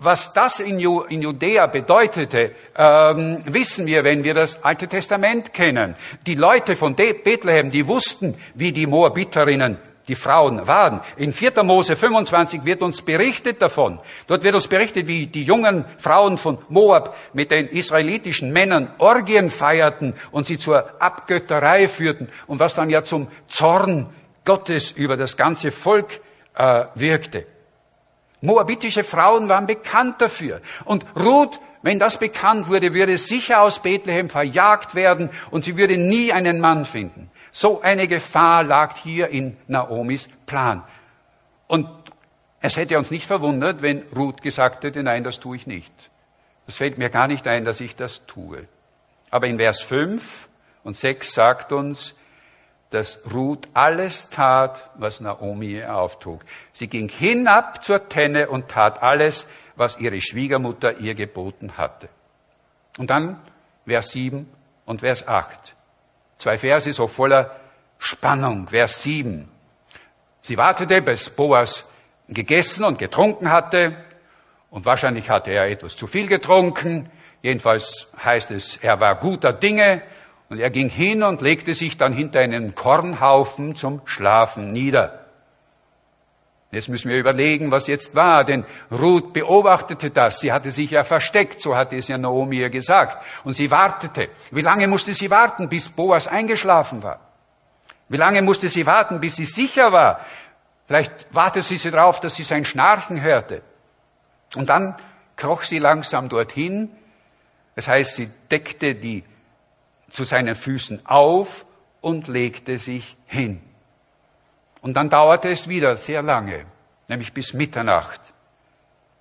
was 0.00 0.32
das 0.32 0.60
in, 0.60 0.78
Judäa 0.78 1.66
bedeutete, 1.66 2.52
ähm, 2.76 3.38
wissen 3.44 3.86
wir, 3.86 4.04
wenn 4.04 4.24
wir 4.24 4.34
das 4.34 4.62
Alte 4.64 4.88
Testament 4.88 5.52
kennen. 5.52 5.96
Die 6.26 6.34
Leute 6.34 6.76
von 6.76 6.94
Bethlehem, 6.94 7.70
die 7.70 7.86
wussten, 7.86 8.36
wie 8.54 8.72
die 8.72 8.86
Moabiterinnen, 8.86 9.78
die 10.08 10.14
Frauen 10.14 10.66
waren. 10.66 11.00
In 11.16 11.32
4. 11.32 11.62
Mose 11.62 11.94
25 11.94 12.64
wird 12.64 12.82
uns 12.82 13.02
berichtet 13.02 13.60
davon. 13.60 14.00
Dort 14.26 14.42
wird 14.42 14.54
uns 14.54 14.66
berichtet, 14.66 15.06
wie 15.06 15.26
die 15.26 15.44
jungen 15.44 15.84
Frauen 15.98 16.38
von 16.38 16.58
Moab 16.68 17.14
mit 17.34 17.50
den 17.50 17.68
israelitischen 17.68 18.52
Männern 18.52 18.90
Orgien 18.98 19.50
feierten 19.50 20.14
und 20.30 20.46
sie 20.46 20.58
zur 20.58 21.00
Abgötterei 21.00 21.88
führten 21.88 22.28
und 22.46 22.58
was 22.58 22.74
dann 22.74 22.88
ja 22.88 23.04
zum 23.04 23.28
Zorn 23.46 24.08
Gottes 24.44 24.92
über 24.92 25.16
das 25.16 25.36
ganze 25.36 25.70
Volk 25.70 26.20
äh, 26.56 26.84
wirkte. 26.94 27.57
Moabitische 28.40 29.02
Frauen 29.02 29.48
waren 29.48 29.66
bekannt 29.66 30.20
dafür. 30.20 30.60
Und 30.84 31.04
Ruth, 31.16 31.60
wenn 31.82 31.98
das 31.98 32.18
bekannt 32.18 32.68
wurde, 32.68 32.94
würde 32.94 33.18
sicher 33.18 33.62
aus 33.62 33.80
Bethlehem 33.80 34.30
verjagt 34.30 34.94
werden 34.94 35.30
und 35.50 35.64
sie 35.64 35.76
würde 35.76 35.96
nie 35.96 36.32
einen 36.32 36.60
Mann 36.60 36.84
finden. 36.84 37.30
So 37.52 37.80
eine 37.80 38.08
Gefahr 38.08 38.62
lag 38.62 38.96
hier 38.96 39.28
in 39.28 39.56
Naomis 39.66 40.28
Plan. 40.46 40.82
Und 41.66 41.88
Es 42.60 42.76
hätte 42.76 42.98
uns 42.98 43.10
nicht 43.10 43.26
verwundert, 43.26 43.82
wenn 43.82 44.02
Ruth 44.14 44.42
gesagt 44.42 44.82
hätte, 44.82 45.02
nein, 45.02 45.22
das 45.22 45.38
tue 45.38 45.56
ich 45.56 45.66
nicht. 45.66 45.92
Es 46.66 46.78
fällt 46.78 46.98
mir 46.98 47.08
gar 47.08 47.28
nicht 47.28 47.46
ein, 47.46 47.64
dass 47.64 47.80
ich 47.80 47.94
das 47.94 48.26
tue. 48.26 48.66
Aber 49.30 49.46
in 49.46 49.58
Vers 49.58 49.80
5 49.82 50.48
und 50.82 50.96
6 50.96 51.32
sagt 51.32 51.72
uns, 51.72 52.14
dass 52.90 53.18
Ruth 53.32 53.68
alles 53.74 54.30
tat, 54.30 54.90
was 54.94 55.20
Naomi 55.20 55.72
ihr 55.72 55.94
auftrug. 55.94 56.42
Sie 56.72 56.88
ging 56.88 57.08
hinab 57.08 57.84
zur 57.84 58.08
Tenne 58.08 58.48
und 58.48 58.68
tat 58.68 59.02
alles, 59.02 59.46
was 59.76 59.98
ihre 59.98 60.20
Schwiegermutter 60.20 60.98
ihr 60.98 61.14
geboten 61.14 61.76
hatte. 61.76 62.08
Und 62.98 63.10
dann 63.10 63.40
Vers 63.86 64.10
7 64.10 64.48
und 64.86 65.00
Vers 65.00 65.28
8. 65.28 65.74
Zwei 66.36 66.56
Verse 66.56 66.92
so 66.92 67.06
voller 67.06 67.56
Spannung. 67.98 68.68
Vers 68.68 69.02
7. 69.02 69.48
Sie 70.40 70.56
wartete, 70.56 71.02
bis 71.02 71.30
Boas 71.30 71.84
gegessen 72.28 72.84
und 72.84 72.98
getrunken 72.98 73.50
hatte. 73.50 73.96
Und 74.70 74.86
wahrscheinlich 74.86 75.30
hatte 75.30 75.50
er 75.50 75.68
etwas 75.68 75.96
zu 75.96 76.06
viel 76.06 76.26
getrunken. 76.26 77.10
Jedenfalls 77.42 78.08
heißt 78.24 78.50
es, 78.50 78.76
er 78.76 79.00
war 79.00 79.16
guter 79.16 79.52
Dinge. 79.52 80.02
Und 80.48 80.58
er 80.58 80.70
ging 80.70 80.88
hin 80.88 81.22
und 81.22 81.42
legte 81.42 81.74
sich 81.74 81.98
dann 81.98 82.12
hinter 82.12 82.40
einen 82.40 82.74
Kornhaufen 82.74 83.74
zum 83.76 84.00
Schlafen 84.06 84.72
nieder. 84.72 85.26
Jetzt 86.70 86.88
müssen 86.88 87.10
wir 87.10 87.18
überlegen, 87.18 87.70
was 87.70 87.86
jetzt 87.86 88.14
war, 88.14 88.44
denn 88.44 88.64
Ruth 88.90 89.32
beobachtete 89.32 90.10
das. 90.10 90.40
Sie 90.40 90.52
hatte 90.52 90.70
sich 90.70 90.90
ja 90.90 91.02
versteckt, 91.02 91.60
so 91.60 91.76
hatte 91.76 91.96
es 91.96 92.08
ja 92.08 92.18
Naomi 92.18 92.58
ihr 92.58 92.68
gesagt. 92.68 93.24
Und 93.44 93.54
sie 93.54 93.70
wartete. 93.70 94.28
Wie 94.50 94.60
lange 94.60 94.86
musste 94.86 95.14
sie 95.14 95.30
warten, 95.30 95.70
bis 95.70 95.88
Boas 95.88 96.28
eingeschlafen 96.28 97.02
war? 97.02 97.20
Wie 98.10 98.18
lange 98.18 98.42
musste 98.42 98.68
sie 98.68 98.84
warten, 98.84 99.20
bis 99.20 99.36
sie 99.36 99.46
sicher 99.46 99.92
war? 99.92 100.20
Vielleicht 100.86 101.34
wartete 101.34 101.64
sie 101.64 101.90
darauf, 101.90 102.20
dass 102.20 102.34
sie 102.34 102.44
sein 102.44 102.66
Schnarchen 102.66 103.22
hörte. 103.22 103.62
Und 104.54 104.68
dann 104.68 104.94
kroch 105.36 105.62
sie 105.62 105.78
langsam 105.78 106.28
dorthin. 106.28 106.90
Das 107.76 107.88
heißt, 107.88 108.14
sie 108.16 108.30
deckte 108.50 108.94
die 108.94 109.24
zu 110.10 110.24
seinen 110.24 110.54
Füßen 110.54 111.06
auf 111.06 111.64
und 112.00 112.28
legte 112.28 112.78
sich 112.78 113.16
hin. 113.26 113.60
Und 114.80 114.94
dann 114.94 115.10
dauerte 115.10 115.50
es 115.50 115.68
wieder 115.68 115.96
sehr 115.96 116.22
lange, 116.22 116.64
nämlich 117.08 117.32
bis 117.32 117.52
Mitternacht, 117.52 118.20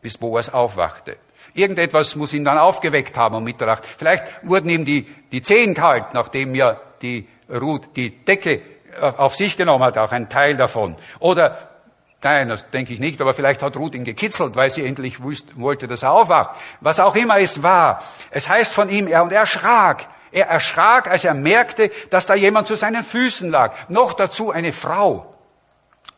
bis 0.02 0.17
Boas 0.17 0.54
aufwachte. 0.54 1.17
Irgendetwas 1.54 2.15
muss 2.15 2.34
ihn 2.34 2.45
dann 2.45 2.58
aufgeweckt 2.58 3.17
haben 3.17 3.36
um 3.36 3.43
Mitternacht. 3.43 3.86
Vielleicht 3.86 4.23
wurden 4.43 4.69
ihm 4.69 4.86
die, 4.86 5.04
die 5.32 5.41
Zehen 5.41 5.73
kalt, 5.73 6.13
nachdem 6.13 6.54
ja 6.54 6.80
die 7.02 7.28
Ruth 7.50 7.95
die 7.95 8.23
Decke 8.23 8.62
auf 9.00 9.36
sich 9.36 9.58
genommen 9.58 9.84
hat, 9.84 9.97
auch 9.97 10.12
ein 10.12 10.30
Teil 10.30 10.58
davon. 10.58 10.95
Oder, 11.19 11.58
nein, 12.23 12.50
das 12.50 12.69
denke 12.69 12.93
ich 12.93 13.00
nicht, 13.00 13.21
aber 13.21 13.34
vielleicht 13.34 13.62
hat 13.62 13.78
Ruth 13.78 13.95
ihn 13.95 14.04
gekitzelt, 14.04 14.56
weil 14.56 14.69
sie 14.69 14.86
endlich 14.86 15.21
wusste, 15.21 15.56
wollte, 15.58 15.88
dass 15.88 16.04
er 16.04 16.13
aufwacht. 16.13 16.58
Was 16.82 17.00
auch 17.00 17.15
immer 17.15 17.38
es 17.39 17.62
war. 17.62 18.04
Es 18.32 18.50
heißt 18.50 18.73
von 18.73 18.89
ihm, 18.89 19.08
er 19.08 19.23
und 19.23 19.32
er 19.32 19.41
erschrak. 19.41 20.08
Er 20.31 20.47
erschrak, 20.47 21.09
als 21.09 21.25
er 21.25 21.33
merkte, 21.33 21.91
dass 22.09 22.25
da 22.25 22.35
jemand 22.35 22.67
zu 22.67 22.75
seinen 22.75 23.03
Füßen 23.03 23.49
lag. 23.49 23.89
Noch 23.89 24.13
dazu 24.13 24.51
eine 24.51 24.71
Frau. 24.71 25.33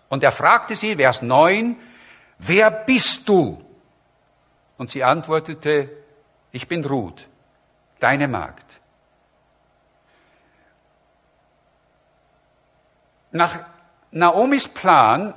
Und 0.10 0.24
er 0.24 0.32
fragte 0.32 0.76
sie, 0.76 0.95
Vers 0.95 1.22
9, 1.22 1.78
wer 2.39 2.72
bist 2.72 3.30
du? 3.30 3.63
Und 4.78 4.89
sie 4.89 5.04
antwortete, 5.04 5.89
ich 6.52 6.67
bin 6.67 6.84
Ruth, 6.84 7.28
deine 8.00 8.28
Magd. 8.28 8.65
Nach 13.32 13.60
Naomis 14.12 14.67
Plan 14.67 15.36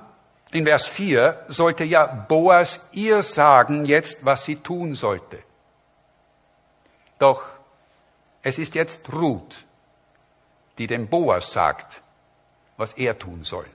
in 0.53 0.65
Vers 0.65 0.87
4 0.87 1.45
sollte 1.49 1.85
ja 1.85 2.07
Boas 2.07 2.81
ihr 2.93 3.23
sagen 3.23 3.85
jetzt, 3.85 4.25
was 4.25 4.45
sie 4.45 4.57
tun 4.57 4.95
sollte. 4.95 5.43
Doch 7.19 7.43
es 8.43 8.59
ist 8.59 8.75
jetzt 8.75 9.13
Ruth, 9.13 9.65
die 10.79 10.87
dem 10.87 11.09
Boas 11.09 11.53
sagt, 11.53 12.03
was 12.77 12.95
er 12.95 13.19
tun 13.19 13.45
soll. 13.45 13.67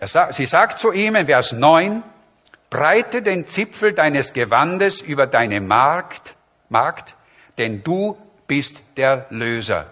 Sagt, 0.00 0.34
sie 0.34 0.46
sagt 0.46 0.78
zu 0.78 0.92
ihm 0.92 1.14
in 1.14 1.26
Vers 1.26 1.52
9, 1.52 2.02
breite 2.68 3.22
den 3.22 3.46
Zipfel 3.46 3.94
deines 3.94 4.32
Gewandes 4.32 5.00
über 5.00 5.26
deine 5.26 5.60
Markt, 5.60 6.34
Markt, 6.68 7.16
denn 7.56 7.82
du 7.82 8.18
bist 8.46 8.82
der 8.96 9.26
Löser. 9.30 9.90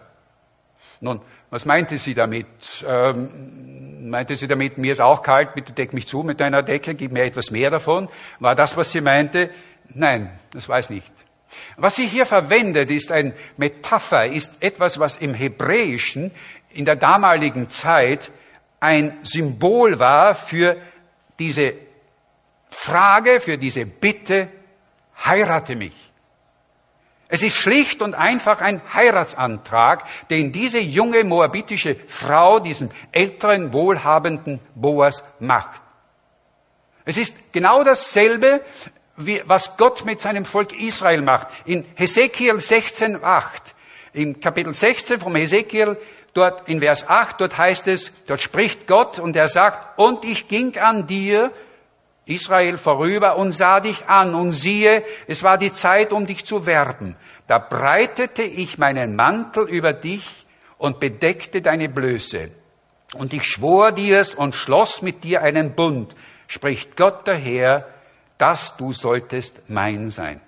Nun, 1.00 1.20
was 1.50 1.64
meinte 1.64 1.98
sie 1.98 2.14
damit? 2.14 2.46
Ähm, 2.86 4.10
meinte 4.10 4.34
sie 4.36 4.46
damit, 4.46 4.78
mir 4.78 4.92
ist 4.92 5.00
auch 5.00 5.22
kalt, 5.22 5.54
bitte 5.54 5.72
deck 5.72 5.92
mich 5.92 6.06
zu 6.06 6.22
mit 6.22 6.40
deiner 6.40 6.62
Decke, 6.62 6.94
gib 6.94 7.12
mir 7.12 7.24
etwas 7.24 7.50
mehr 7.50 7.70
davon? 7.70 8.08
War 8.40 8.54
das, 8.54 8.76
was 8.76 8.90
sie 8.90 9.00
meinte? 9.00 9.50
Nein, 9.94 10.30
das 10.52 10.68
weiß 10.68 10.90
nicht. 10.90 11.12
Was 11.76 11.96
sie 11.96 12.06
hier 12.06 12.26
verwendet, 12.26 12.90
ist 12.90 13.12
ein 13.12 13.34
Metapher, 13.56 14.26
ist 14.26 14.54
etwas, 14.60 14.98
was 14.98 15.16
im 15.16 15.34
Hebräischen 15.34 16.30
in 16.70 16.84
der 16.84 16.96
damaligen 16.96 17.70
Zeit 17.70 18.30
ein 18.80 19.18
Symbol 19.22 19.98
war 19.98 20.34
für 20.34 20.76
diese 21.38 21.74
Frage, 22.70 23.40
für 23.40 23.58
diese 23.58 23.86
Bitte, 23.86 24.48
heirate 25.24 25.76
mich. 25.76 25.92
Es 27.28 27.42
ist 27.42 27.56
schlicht 27.56 28.02
und 28.02 28.14
einfach 28.14 28.60
ein 28.60 28.82
Heiratsantrag, 28.92 30.04
den 30.28 30.52
diese 30.52 30.80
junge 30.80 31.24
moabitische 31.24 31.96
Frau 32.06 32.58
diesem 32.58 32.90
älteren, 33.10 33.72
wohlhabenden 33.72 34.60
Boas 34.74 35.22
macht. 35.40 35.80
Es 37.04 37.16
ist 37.16 37.34
genau 37.52 37.84
dasselbe, 37.84 38.60
wie, 39.16 39.42
was 39.46 39.76
Gott 39.76 40.04
mit 40.04 40.20
seinem 40.20 40.44
Volk 40.44 40.78
Israel 40.78 41.22
macht. 41.22 41.48
In 41.64 41.84
Hesekiel 41.94 42.54
16,8, 42.54 43.48
im 44.14 44.40
Kapitel 44.40 44.74
16 44.74 45.20
vom 45.20 45.34
Hesekiel 45.36 45.98
dort 46.34 46.68
in 46.68 46.80
Vers 46.80 47.08
8, 47.08 47.40
dort 47.40 47.58
heißt 47.58 47.88
es, 47.88 48.12
dort 48.26 48.40
spricht 48.40 48.86
Gott 48.86 49.18
und 49.18 49.36
er 49.36 49.48
sagt, 49.48 49.98
und 49.98 50.24
ich 50.24 50.48
ging 50.48 50.76
an 50.78 51.06
dir, 51.06 51.52
Israel, 52.24 52.78
vorüber 52.78 53.36
und 53.36 53.50
sah 53.50 53.80
dich 53.80 54.06
an 54.06 54.34
und 54.34 54.52
siehe, 54.52 55.04
es 55.26 55.42
war 55.42 55.58
die 55.58 55.72
Zeit, 55.72 56.12
um 56.12 56.26
dich 56.26 56.44
zu 56.44 56.66
werben. 56.66 57.16
Da 57.46 57.58
breitete 57.58 58.42
ich 58.42 58.78
meinen 58.78 59.16
Mantel 59.16 59.68
über 59.68 59.92
dich 59.92 60.46
und 60.78 61.00
bedeckte 61.00 61.60
deine 61.60 61.88
Blöße. 61.88 62.50
Und 63.14 63.32
ich 63.34 63.44
schwor 63.44 63.92
dir's 63.92 64.34
und 64.34 64.54
schloss 64.54 65.02
mit 65.02 65.24
dir 65.24 65.42
einen 65.42 65.74
Bund, 65.74 66.14
spricht 66.46 66.96
Gott 66.96 67.26
daher, 67.26 67.91
dass 68.42 68.76
du 68.76 68.92
solltest 68.92 69.62
mein 69.68 70.10
sein. 70.10 70.40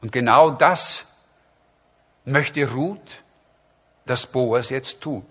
Und 0.00 0.12
genau 0.12 0.50
das 0.50 1.06
möchte 2.24 2.70
Ruth 2.70 3.24
das 4.06 4.28
Boas 4.28 4.70
jetzt 4.70 5.00
tut. 5.00 5.24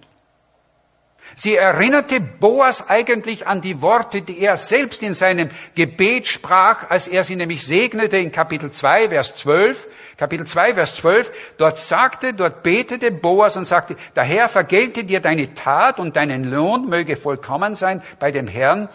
Sie 1.35 1.55
erinnerte 1.55 2.19
Boas 2.19 2.89
eigentlich 2.89 3.47
an 3.47 3.61
die 3.61 3.81
Worte, 3.81 4.23
die 4.23 4.39
er 4.39 4.57
selbst 4.57 5.03
in 5.03 5.13
seinem 5.13 5.49
Gebet 5.73 6.27
sprach, 6.27 6.89
als 6.89 7.07
er 7.07 7.23
sie 7.23 7.37
nämlich 7.37 7.65
segnete 7.65 8.17
in 8.17 8.33
Kapitel 8.33 8.69
2, 8.69 9.07
Vers 9.07 9.35
12. 9.35 9.87
Kapitel 10.17 10.45
2, 10.45 10.73
Vers 10.73 10.95
12. 10.97 11.31
Dort 11.57 11.77
sagte, 11.77 12.33
dort 12.33 12.61
betete 12.61 13.09
Boas 13.09 13.55
und 13.55 13.63
sagte, 13.63 13.95
der 14.17 14.25
Herr 14.25 14.49
vergelte 14.49 15.05
dir 15.05 15.21
deine 15.21 15.53
Tat 15.53 15.97
und 16.01 16.17
deinen 16.17 16.43
Lohn 16.43 16.89
möge 16.89 17.15
vollkommen 17.15 17.75
sein 17.75 18.03
bei 18.19 18.31
dem 18.31 18.49
Herrn, 18.49 18.89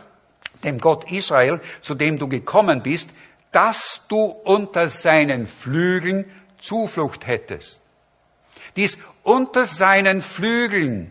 dem 0.65 0.79
Gott 0.79 1.11
Israel, 1.11 1.61
zu 1.81 1.95
dem 1.95 2.19
du 2.19 2.29
gekommen 2.29 2.83
bist, 2.83 3.11
dass 3.53 4.03
du 4.09 4.25
unter 4.25 4.89
seinen 4.89 5.47
Flügeln 5.47 6.25
Zuflucht 6.59 7.27
hättest. 7.27 7.81
Dies 8.77 8.99
unter 9.23 9.65
seinen 9.65 10.21
Flügeln 10.21 11.11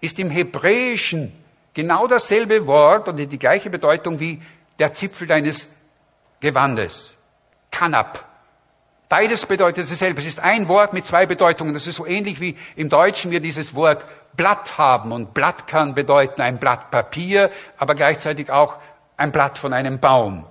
ist 0.00 0.18
im 0.18 0.30
Hebräischen 0.30 1.32
genau 1.74 2.06
dasselbe 2.06 2.66
Wort 2.66 3.08
und 3.08 3.16
die 3.16 3.38
gleiche 3.38 3.70
Bedeutung 3.70 4.18
wie 4.18 4.40
der 4.78 4.92
Zipfel 4.92 5.26
deines 5.26 5.68
Gewandes. 6.40 7.14
Kanab. 7.70 8.26
Beides 9.08 9.44
bedeutet 9.44 9.90
dasselbe. 9.90 10.20
Es 10.20 10.26
ist 10.26 10.40
ein 10.40 10.68
Wort 10.68 10.92
mit 10.92 11.04
zwei 11.04 11.26
Bedeutungen. 11.26 11.74
Das 11.74 11.86
ist 11.86 11.96
so 11.96 12.06
ähnlich 12.06 12.40
wie 12.40 12.56
im 12.76 12.88
Deutschen 12.88 13.30
wir 13.30 13.40
dieses 13.40 13.74
Wort 13.74 14.04
Blatt 14.34 14.78
haben. 14.78 15.12
Und 15.12 15.34
Blatt 15.34 15.66
kann 15.66 15.94
bedeuten 15.94 16.40
ein 16.40 16.58
Blatt 16.58 16.90
Papier, 16.90 17.50
aber 17.78 17.94
gleichzeitig 17.94 18.50
auch 18.50 18.76
ein 19.16 19.32
Blatt 19.32 19.58
von 19.58 19.72
einem 19.72 19.98
Baum. 19.98 20.46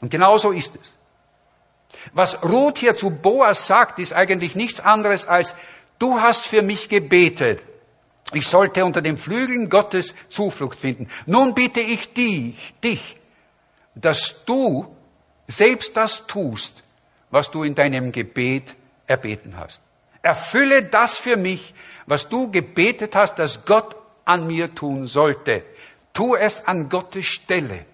Und 0.00 0.10
genau 0.10 0.38
so 0.38 0.50
ist 0.50 0.74
es. 0.76 0.92
Was 2.12 2.42
Ruth 2.42 2.78
hier 2.78 2.94
zu 2.94 3.10
Boas 3.10 3.66
sagt, 3.66 3.98
ist 3.98 4.12
eigentlich 4.12 4.54
nichts 4.56 4.80
anderes 4.80 5.26
als, 5.26 5.54
du 5.98 6.20
hast 6.20 6.46
für 6.46 6.62
mich 6.62 6.88
gebetet. 6.88 7.62
Ich 8.32 8.48
sollte 8.48 8.84
unter 8.84 9.02
den 9.02 9.18
Flügeln 9.18 9.68
Gottes 9.68 10.14
Zuflucht 10.28 10.80
finden. 10.80 11.08
Nun 11.26 11.54
bitte 11.54 11.80
ich 11.80 12.12
dich, 12.14 12.74
dich, 12.82 13.16
dass 13.94 14.44
du 14.46 14.96
selbst 15.46 15.96
das 15.96 16.26
tust, 16.26 16.82
was 17.30 17.50
du 17.50 17.62
in 17.62 17.74
deinem 17.74 18.10
Gebet 18.10 18.74
erbeten 19.06 19.56
hast. 19.58 19.82
Erfülle 20.22 20.84
das 20.84 21.16
für 21.16 21.36
mich, 21.36 21.74
was 22.06 22.28
du 22.28 22.50
gebetet 22.50 23.14
hast, 23.16 23.38
dass 23.38 23.64
Gott 23.64 23.96
an 24.24 24.46
mir 24.46 24.74
tun 24.74 25.06
sollte. 25.06 25.64
Tu 26.12 26.36
es 26.36 26.66
an 26.66 26.88
Gottes 26.88 27.26
Stelle. 27.26 27.84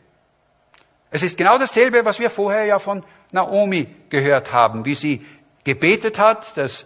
Es 1.10 1.22
ist 1.22 1.38
genau 1.38 1.56
dasselbe, 1.56 2.04
was 2.04 2.18
wir 2.18 2.28
vorher 2.28 2.66
ja 2.66 2.78
von 2.78 3.02
Naomi 3.32 3.86
gehört 4.10 4.52
haben, 4.52 4.84
wie 4.84 4.94
sie 4.94 5.26
gebetet 5.64 6.18
hat, 6.18 6.56
dass 6.56 6.84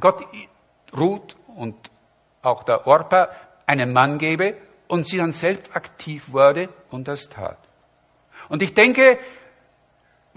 Gott 0.00 0.24
Ruth 0.96 1.36
und 1.56 1.76
auch 2.42 2.64
der 2.64 2.86
Orpa 2.86 3.28
einen 3.66 3.92
Mann 3.92 4.18
gebe 4.18 4.56
und 4.88 5.06
sie 5.06 5.18
dann 5.18 5.32
selbst 5.32 5.74
aktiv 5.76 6.32
wurde 6.32 6.68
und 6.90 7.08
das 7.08 7.28
tat. 7.28 7.58
Und 8.48 8.62
ich 8.62 8.74
denke, 8.74 9.18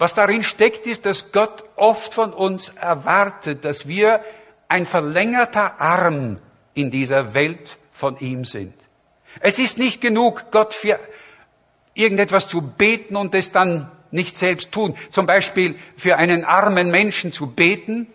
was 0.02 0.16
darin 0.16 0.44
steckt, 0.44 0.88
ist, 0.88 1.06
dass 1.06 1.32
Gott 1.32 1.64
oft 1.76 2.14
von 2.14 2.34
uns 2.34 2.70
erwartet, 2.70 3.64
dass 3.64 3.88
wir 3.88 4.22
ein 4.68 4.86
verlängerter 4.86 5.80
Arm 5.80 6.40
in 6.74 6.90
dieser 6.90 7.34
Welt 7.34 7.78
von 7.92 8.18
ihm 8.18 8.44
sind. 8.44 8.74
Es 9.40 9.60
ist 9.60 9.78
nicht 9.78 10.02
genug, 10.02 10.52
Gott 10.52 10.74
für 10.74 11.00
irgendetwas 11.94 12.48
zu 12.48 12.62
beten 12.62 13.16
und 13.16 13.36
es 13.36 13.52
dann 13.52 13.92
nicht 14.10 14.38
selbst 14.38 14.72
tun. 14.72 14.96
Zum 15.12 15.26
Beispiel 15.26 15.76
für 15.96 16.18
einen 16.18 16.46
armen 16.46 16.90
Menschen 16.90 17.32
zu 17.32 17.52
beten, 17.52 18.08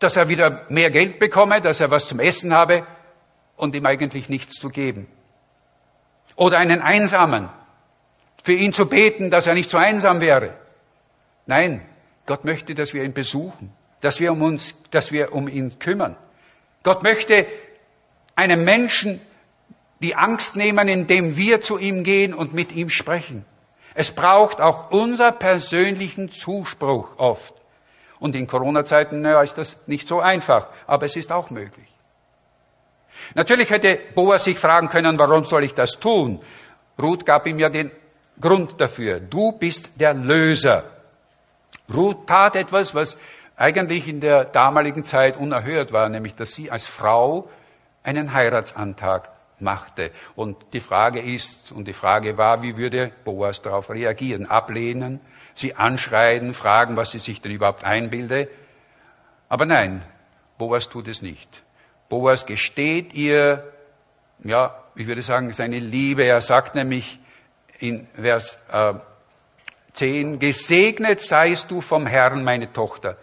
dass 0.00 0.16
er 0.16 0.28
wieder 0.28 0.66
mehr 0.68 0.90
Geld 0.90 1.18
bekomme, 1.18 1.60
dass 1.60 1.80
er 1.80 1.90
was 1.90 2.08
zum 2.08 2.18
Essen 2.18 2.52
habe 2.52 2.86
und 3.56 3.74
ihm 3.74 3.86
eigentlich 3.86 4.28
nichts 4.28 4.54
zu 4.54 4.68
geben. 4.68 5.06
Oder 6.36 6.58
einen 6.58 6.82
Einsamen, 6.82 7.48
für 8.44 8.52
ihn 8.52 8.72
zu 8.74 8.86
beten, 8.86 9.30
dass 9.30 9.46
er 9.46 9.54
nicht 9.54 9.70
so 9.70 9.78
einsam 9.78 10.20
wäre. 10.20 10.54
Nein, 11.46 11.80
Gott 12.26 12.44
möchte, 12.44 12.74
dass 12.74 12.92
wir 12.92 13.02
ihn 13.02 13.14
besuchen, 13.14 13.72
dass 14.02 14.20
wir 14.20 14.32
um 14.32 14.42
uns, 14.42 14.74
dass 14.90 15.12
wir 15.12 15.32
um 15.32 15.48
ihn 15.48 15.78
kümmern. 15.78 16.16
Gott 16.82 17.02
möchte 17.02 17.46
einem 18.36 18.62
Menschen 18.64 19.20
die 20.02 20.14
Angst 20.14 20.56
nehmen, 20.56 20.88
indem 20.88 21.38
wir 21.38 21.62
zu 21.62 21.78
ihm 21.78 22.04
gehen 22.04 22.34
und 22.34 22.52
mit 22.52 22.72
ihm 22.72 22.90
sprechen. 22.90 23.46
Es 23.94 24.10
braucht 24.10 24.60
auch 24.60 24.90
unser 24.90 25.32
persönlichen 25.32 26.30
Zuspruch 26.30 27.18
oft. 27.18 27.54
Und 28.18 28.36
in 28.36 28.46
Corona-Zeiten 28.46 29.22
naja, 29.22 29.42
ist 29.42 29.56
das 29.56 29.78
nicht 29.86 30.06
so 30.06 30.20
einfach, 30.20 30.68
aber 30.86 31.06
es 31.06 31.16
ist 31.16 31.32
auch 31.32 31.48
möglich. 31.48 31.88
Natürlich 33.34 33.70
hätte 33.70 33.98
Boas 34.14 34.44
sich 34.44 34.58
fragen 34.58 34.88
können, 34.88 35.18
warum 35.18 35.44
soll 35.44 35.64
ich 35.64 35.72
das 35.72 35.92
tun? 35.92 36.40
Ruth 37.00 37.24
gab 37.24 37.46
ihm 37.46 37.58
ja 37.58 37.70
den 37.70 37.90
Grund 38.40 38.80
dafür. 38.80 39.20
Du 39.20 39.52
bist 39.52 39.90
der 39.96 40.14
Löser. 40.14 40.84
Ruth 41.92 42.26
tat 42.26 42.56
etwas, 42.56 42.94
was 42.94 43.16
eigentlich 43.56 44.08
in 44.08 44.20
der 44.20 44.44
damaligen 44.44 45.04
Zeit 45.04 45.36
unerhört 45.36 45.92
war, 45.92 46.08
nämlich 46.08 46.34
dass 46.34 46.52
sie 46.52 46.70
als 46.70 46.86
Frau 46.86 47.48
einen 48.02 48.32
Heiratsantrag 48.32 49.30
machte. 49.60 50.10
Und 50.34 50.56
die 50.72 50.80
Frage 50.80 51.20
ist, 51.20 51.72
und 51.72 51.86
die 51.86 51.92
Frage 51.92 52.36
war, 52.36 52.62
wie 52.62 52.76
würde 52.76 53.12
Boas 53.24 53.62
darauf 53.62 53.90
reagieren? 53.90 54.46
Ablehnen, 54.46 55.20
sie 55.54 55.74
anschreien, 55.74 56.54
fragen, 56.54 56.96
was 56.96 57.12
sie 57.12 57.18
sich 57.18 57.40
denn 57.40 57.52
überhaupt 57.52 57.84
einbilde? 57.84 58.48
Aber 59.48 59.66
nein, 59.66 60.02
Boas 60.58 60.88
tut 60.88 61.08
es 61.08 61.22
nicht. 61.22 61.48
Boas 62.08 62.46
gesteht 62.46 63.14
ihr, 63.14 63.72
ja, 64.42 64.82
ich 64.96 65.06
würde 65.06 65.22
sagen, 65.22 65.52
seine 65.52 65.78
Liebe. 65.78 66.24
Er 66.24 66.40
sagt 66.40 66.74
nämlich 66.74 67.20
in 67.78 68.06
Vers 68.14 68.58
äh, 68.72 68.94
10, 69.94 70.38
gesegnet 70.38 71.20
seist 71.20 71.70
du 71.70 71.80
vom 71.80 72.06
Herrn, 72.06 72.42
meine 72.42 72.72
Tochter. 72.72 73.16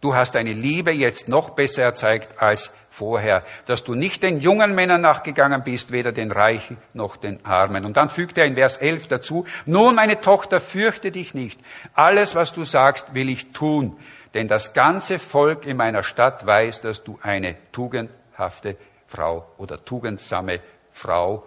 Du 0.00 0.14
hast 0.14 0.34
deine 0.34 0.52
Liebe 0.52 0.92
jetzt 0.92 1.28
noch 1.28 1.50
besser 1.50 1.82
erzeigt 1.82 2.42
als 2.42 2.70
vorher, 2.90 3.42
dass 3.64 3.84
du 3.84 3.94
nicht 3.94 4.22
den 4.22 4.40
jungen 4.40 4.74
Männern 4.74 5.00
nachgegangen 5.00 5.62
bist, 5.64 5.92
weder 5.92 6.12
den 6.12 6.30
Reichen 6.30 6.76
noch 6.92 7.16
den 7.16 7.44
Armen. 7.44 7.86
Und 7.86 7.96
dann 7.96 8.10
fügt 8.10 8.36
er 8.36 8.44
in 8.44 8.54
Vers 8.54 8.76
11 8.76 9.06
dazu, 9.06 9.46
nun 9.64 9.94
meine 9.94 10.20
Tochter, 10.20 10.60
fürchte 10.60 11.10
dich 11.10 11.32
nicht. 11.32 11.58
Alles, 11.94 12.34
was 12.34 12.52
du 12.52 12.64
sagst, 12.64 13.14
will 13.14 13.30
ich 13.30 13.52
tun. 13.52 13.96
Denn 14.34 14.46
das 14.46 14.74
ganze 14.74 15.18
Volk 15.18 15.64
in 15.64 15.78
meiner 15.78 16.02
Stadt 16.02 16.46
weiß, 16.46 16.82
dass 16.82 17.02
du 17.02 17.18
eine 17.22 17.56
tugendhafte 17.72 18.76
Frau 19.06 19.46
oder 19.56 19.84
tugendsame 19.84 20.60
Frau, 20.92 21.46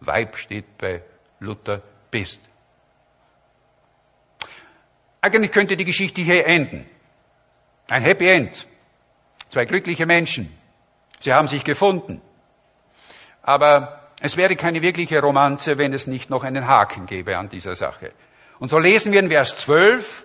Weib 0.00 0.36
steht 0.36 0.76
bei 0.76 1.02
Luther, 1.40 1.82
bist. 2.10 2.40
Eigentlich 5.20 5.52
könnte 5.52 5.76
die 5.76 5.84
Geschichte 5.84 6.22
hier 6.22 6.46
enden. 6.46 6.86
Ein 7.88 8.02
Happy 8.02 8.28
End. 8.28 8.66
Zwei 9.50 9.64
glückliche 9.64 10.06
Menschen. 10.06 10.56
Sie 11.20 11.32
haben 11.32 11.48
sich 11.48 11.64
gefunden. 11.64 12.20
Aber 13.42 14.10
es 14.20 14.36
wäre 14.36 14.56
keine 14.56 14.82
wirkliche 14.82 15.20
Romanze, 15.20 15.78
wenn 15.78 15.92
es 15.92 16.06
nicht 16.06 16.30
noch 16.30 16.44
einen 16.44 16.66
Haken 16.66 17.06
gäbe 17.06 17.36
an 17.36 17.48
dieser 17.48 17.74
Sache. 17.74 18.12
Und 18.58 18.68
so 18.68 18.78
lesen 18.78 19.12
wir 19.12 19.20
in 19.20 19.28
Vers 19.28 19.58
12, 19.58 20.24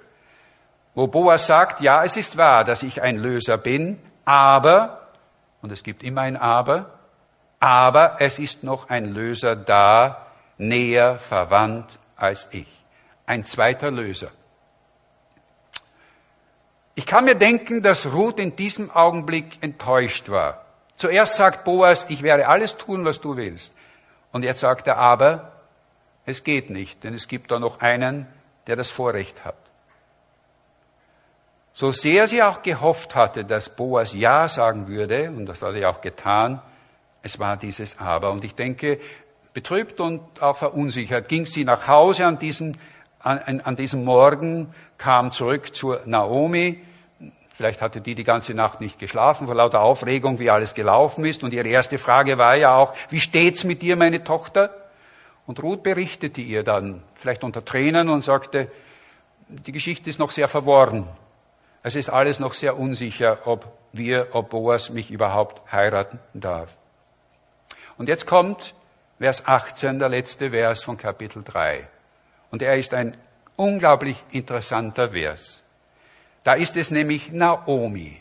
wo 0.95 1.07
Boas 1.07 1.47
sagt, 1.47 1.81
ja, 1.81 2.03
es 2.03 2.17
ist 2.17 2.37
wahr, 2.37 2.63
dass 2.63 2.83
ich 2.83 3.01
ein 3.01 3.17
Löser 3.17 3.57
bin, 3.57 3.99
aber, 4.25 5.09
und 5.61 5.71
es 5.71 5.83
gibt 5.83 6.03
immer 6.03 6.21
ein 6.21 6.37
Aber, 6.37 6.99
aber 7.59 8.17
es 8.19 8.39
ist 8.39 8.63
noch 8.63 8.89
ein 8.89 9.05
Löser 9.05 9.55
da, 9.55 10.30
näher 10.61 11.17
verwandt 11.17 11.99
als 12.15 12.47
ich. 12.51 12.67
Ein 13.25 13.43
zweiter 13.43 13.91
Löser. 13.91 14.31
Ich 16.95 17.05
kann 17.05 17.25
mir 17.25 17.35
denken, 17.35 17.81
dass 17.81 18.05
Ruth 18.05 18.39
in 18.39 18.55
diesem 18.55 18.91
Augenblick 18.91 19.61
enttäuscht 19.61 20.29
war. 20.29 20.65
Zuerst 20.97 21.35
sagt 21.35 21.63
Boas, 21.63 22.05
ich 22.09 22.21
werde 22.21 22.47
alles 22.47 22.77
tun, 22.77 23.05
was 23.05 23.19
du 23.19 23.35
willst. 23.37 23.73
Und 24.31 24.43
jetzt 24.43 24.59
sagt 24.59 24.87
er, 24.87 24.97
aber 24.97 25.51
es 26.25 26.43
geht 26.43 26.69
nicht, 26.69 27.03
denn 27.03 27.13
es 27.13 27.27
gibt 27.27 27.51
da 27.51 27.59
noch 27.59 27.79
einen, 27.79 28.27
der 28.67 28.75
das 28.75 28.91
Vorrecht 28.91 29.43
hat. 29.43 29.55
So 31.73 31.91
sehr 31.91 32.27
sie 32.27 32.43
auch 32.43 32.61
gehofft 32.61 33.15
hatte, 33.15 33.45
dass 33.45 33.75
Boas 33.75 34.13
Ja 34.13 34.47
sagen 34.47 34.87
würde, 34.87 35.29
und 35.29 35.45
das 35.45 35.61
hat 35.61 35.73
er 35.73 35.89
auch 35.89 36.01
getan, 36.01 36.61
es 37.23 37.39
war 37.39 37.57
dieses 37.57 37.99
Aber. 37.99 38.31
Und 38.31 38.43
ich 38.43 38.55
denke, 38.55 38.99
betrübt 39.53 39.99
und 39.99 40.21
auch 40.41 40.57
verunsichert 40.57 41.27
ging 41.27 41.45
sie 41.45 41.63
nach 41.65 41.87
Hause 41.87 42.25
an 42.25 42.39
diesem, 42.39 42.73
an, 43.19 43.61
an 43.61 43.75
diesem 43.75 44.03
Morgen, 44.03 44.73
kam 44.97 45.31
zurück 45.31 45.75
zur 45.75 46.01
Naomi, 46.05 46.81
Vielleicht 47.61 47.83
hatte 47.83 48.01
die 48.01 48.15
die 48.15 48.23
ganze 48.23 48.55
Nacht 48.55 48.81
nicht 48.81 48.97
geschlafen 48.97 49.45
vor 49.45 49.53
lauter 49.53 49.81
Aufregung, 49.81 50.39
wie 50.39 50.49
alles 50.49 50.73
gelaufen 50.73 51.25
ist. 51.25 51.43
Und 51.43 51.53
ihre 51.53 51.67
erste 51.67 51.99
Frage 51.99 52.39
war 52.39 52.55
ja 52.55 52.75
auch, 52.75 52.95
wie 53.09 53.19
steht's 53.19 53.63
mit 53.65 53.83
dir, 53.83 53.95
meine 53.97 54.23
Tochter? 54.23 54.73
Und 55.45 55.61
Ruth 55.61 55.83
berichtete 55.83 56.41
ihr 56.41 56.63
dann, 56.63 57.03
vielleicht 57.13 57.43
unter 57.43 57.63
Tränen, 57.63 58.09
und 58.09 58.21
sagte, 58.21 58.71
die 59.47 59.71
Geschichte 59.71 60.09
ist 60.09 60.17
noch 60.17 60.31
sehr 60.31 60.47
verworren. 60.47 61.07
Es 61.83 61.95
ist 61.95 62.09
alles 62.09 62.39
noch 62.39 62.53
sehr 62.53 62.79
unsicher, 62.79 63.45
ob 63.45 63.71
wir, 63.91 64.29
ob 64.31 64.49
Boas 64.49 64.89
mich 64.89 65.11
überhaupt 65.11 65.71
heiraten 65.71 66.17
darf. 66.33 66.77
Und 67.99 68.09
jetzt 68.09 68.25
kommt 68.25 68.73
Vers 69.21 69.45
18, 69.45 69.99
der 69.99 70.09
letzte 70.09 70.49
Vers 70.49 70.83
von 70.83 70.97
Kapitel 70.97 71.43
3. 71.43 71.87
Und 72.49 72.63
er 72.63 72.75
ist 72.75 72.91
ein 72.95 73.15
unglaublich 73.55 74.15
interessanter 74.31 75.09
Vers. 75.09 75.61
Da 76.43 76.53
ist 76.53 76.75
es 76.75 76.89
nämlich 76.89 77.31
Naomi. 77.31 78.19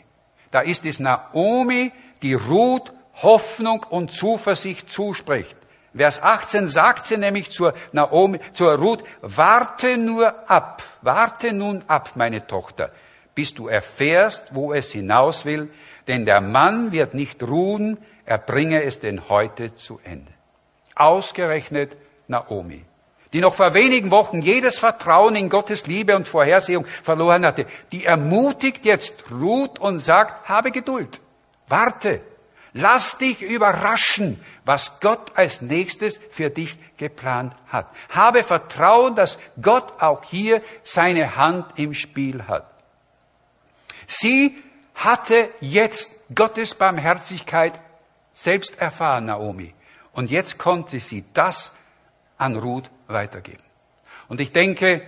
Da 0.51 0.59
ist 0.59 0.85
es 0.85 0.99
Naomi, 0.99 1.91
die 2.21 2.35
Ruth 2.35 2.93
Hoffnung 3.23 3.83
und 3.89 4.11
Zuversicht 4.11 4.91
zuspricht. 4.91 5.57
Vers 5.95 6.21
18 6.21 6.67
sagt 6.67 7.07
sie 7.07 7.17
nämlich 7.17 7.49
zur 7.49 7.73
Naomi, 7.93 8.39
zur 8.53 8.75
Ruth, 8.75 9.03
warte 9.21 9.97
nur 9.97 10.47
ab, 10.47 10.83
warte 11.01 11.51
nun 11.51 11.83
ab, 11.87 12.11
meine 12.15 12.45
Tochter, 12.45 12.91
bis 13.33 13.55
du 13.55 13.67
erfährst, 13.67 14.53
wo 14.53 14.71
es 14.71 14.91
hinaus 14.91 15.45
will, 15.45 15.73
denn 16.07 16.25
der 16.25 16.41
Mann 16.41 16.91
wird 16.91 17.15
nicht 17.15 17.41
ruhen, 17.41 17.97
er 18.23 18.37
bringe 18.37 18.83
es 18.83 18.99
denn 18.99 19.29
heute 19.29 19.73
zu 19.73 19.99
Ende. 20.03 20.31
Ausgerechnet 21.01 21.97
Naomi 22.27 22.85
die 23.33 23.39
noch 23.39 23.53
vor 23.53 23.73
wenigen 23.73 24.11
Wochen 24.11 24.41
jedes 24.41 24.79
Vertrauen 24.79 25.35
in 25.35 25.49
Gottes 25.49 25.87
Liebe 25.87 26.15
und 26.15 26.27
Vorhersehung 26.27 26.85
verloren 26.85 27.45
hatte, 27.45 27.65
die 27.91 28.05
ermutigt 28.05 28.85
jetzt 28.85 29.23
Ruth 29.31 29.79
und 29.79 29.99
sagt, 29.99 30.49
habe 30.49 30.71
Geduld, 30.71 31.21
warte, 31.67 32.21
lass 32.73 33.17
dich 33.17 33.41
überraschen, 33.41 34.43
was 34.65 34.99
Gott 34.99 35.31
als 35.35 35.61
nächstes 35.61 36.19
für 36.29 36.49
dich 36.49 36.77
geplant 36.97 37.55
hat. 37.67 37.87
Habe 38.09 38.43
Vertrauen, 38.43 39.15
dass 39.15 39.39
Gott 39.61 40.01
auch 40.01 40.23
hier 40.25 40.61
seine 40.83 41.37
Hand 41.37 41.65
im 41.77 41.93
Spiel 41.93 42.47
hat. 42.47 42.69
Sie 44.07 44.61
hatte 44.93 45.49
jetzt 45.61 46.11
Gottes 46.35 46.75
Barmherzigkeit 46.75 47.79
selbst 48.33 48.77
erfahren, 48.79 49.25
Naomi. 49.25 49.73
Und 50.13 50.29
jetzt 50.29 50.57
konnte 50.57 50.99
sie 50.99 51.23
das 51.33 51.71
an 52.37 52.55
Ruth 52.55 52.89
weitergeben. 53.07 53.63
Und 54.27 54.41
ich 54.41 54.51
denke, 54.51 55.01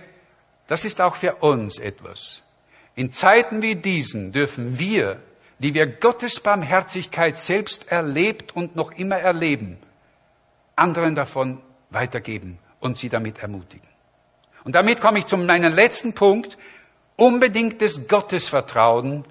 das 0.66 0.84
ist 0.84 1.00
auch 1.00 1.16
für 1.16 1.36
uns 1.36 1.78
etwas. 1.78 2.42
In 2.94 3.12
Zeiten 3.12 3.60
wie 3.60 3.74
diesen 3.74 4.32
dürfen 4.32 4.78
wir, 4.78 5.20
die 5.58 5.74
wir 5.74 5.86
Gottes 5.86 6.40
Barmherzigkeit 6.40 7.36
selbst 7.36 7.90
erlebt 7.90 8.54
und 8.54 8.76
noch 8.76 8.92
immer 8.92 9.18
erleben, 9.18 9.78
anderen 10.76 11.14
davon 11.14 11.60
weitergeben 11.90 12.58
und 12.80 12.96
sie 12.96 13.08
damit 13.08 13.38
ermutigen. 13.38 13.88
Und 14.64 14.74
damit 14.74 15.00
komme 15.00 15.18
ich 15.18 15.26
zu 15.26 15.36
meinem 15.36 15.74
letzten 15.74 16.14
Punkt. 16.14 16.56
Unbedingtes 17.16 18.08
Gottesvertrauen, 18.08 19.24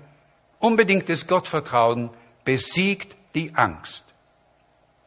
unbedingtes 0.59 1.27
Gottvertrauen 1.27 2.09
besiegt 2.45 3.17
die 3.35 3.53
Angst. 3.55 4.05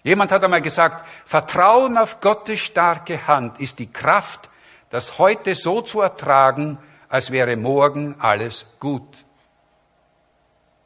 Jemand 0.06 0.30
hat 0.30 0.44
einmal 0.44 0.62
gesagt, 0.62 1.04
Vertrauen 1.24 1.98
auf 1.98 2.20
Gottes 2.20 2.60
starke 2.60 3.26
Hand 3.26 3.58
ist 3.58 3.80
die 3.80 3.90
Kraft, 3.92 4.48
das 4.88 5.18
heute 5.18 5.56
so 5.56 5.82
zu 5.82 6.00
ertragen, 6.00 6.78
als 7.08 7.32
wäre 7.32 7.56
morgen 7.56 8.14
alles 8.20 8.66
gut. 8.78 9.16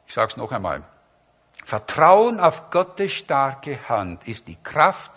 Ich 0.07 0.15
sage 0.15 0.31
es 0.31 0.37
noch 0.37 0.51
einmal. 0.51 0.81
Vertrauen 1.63 2.39
auf 2.39 2.71
Gottes 2.71 3.11
starke 3.11 3.87
Hand 3.87 4.27
ist 4.27 4.47
die 4.47 4.57
Kraft, 4.63 5.11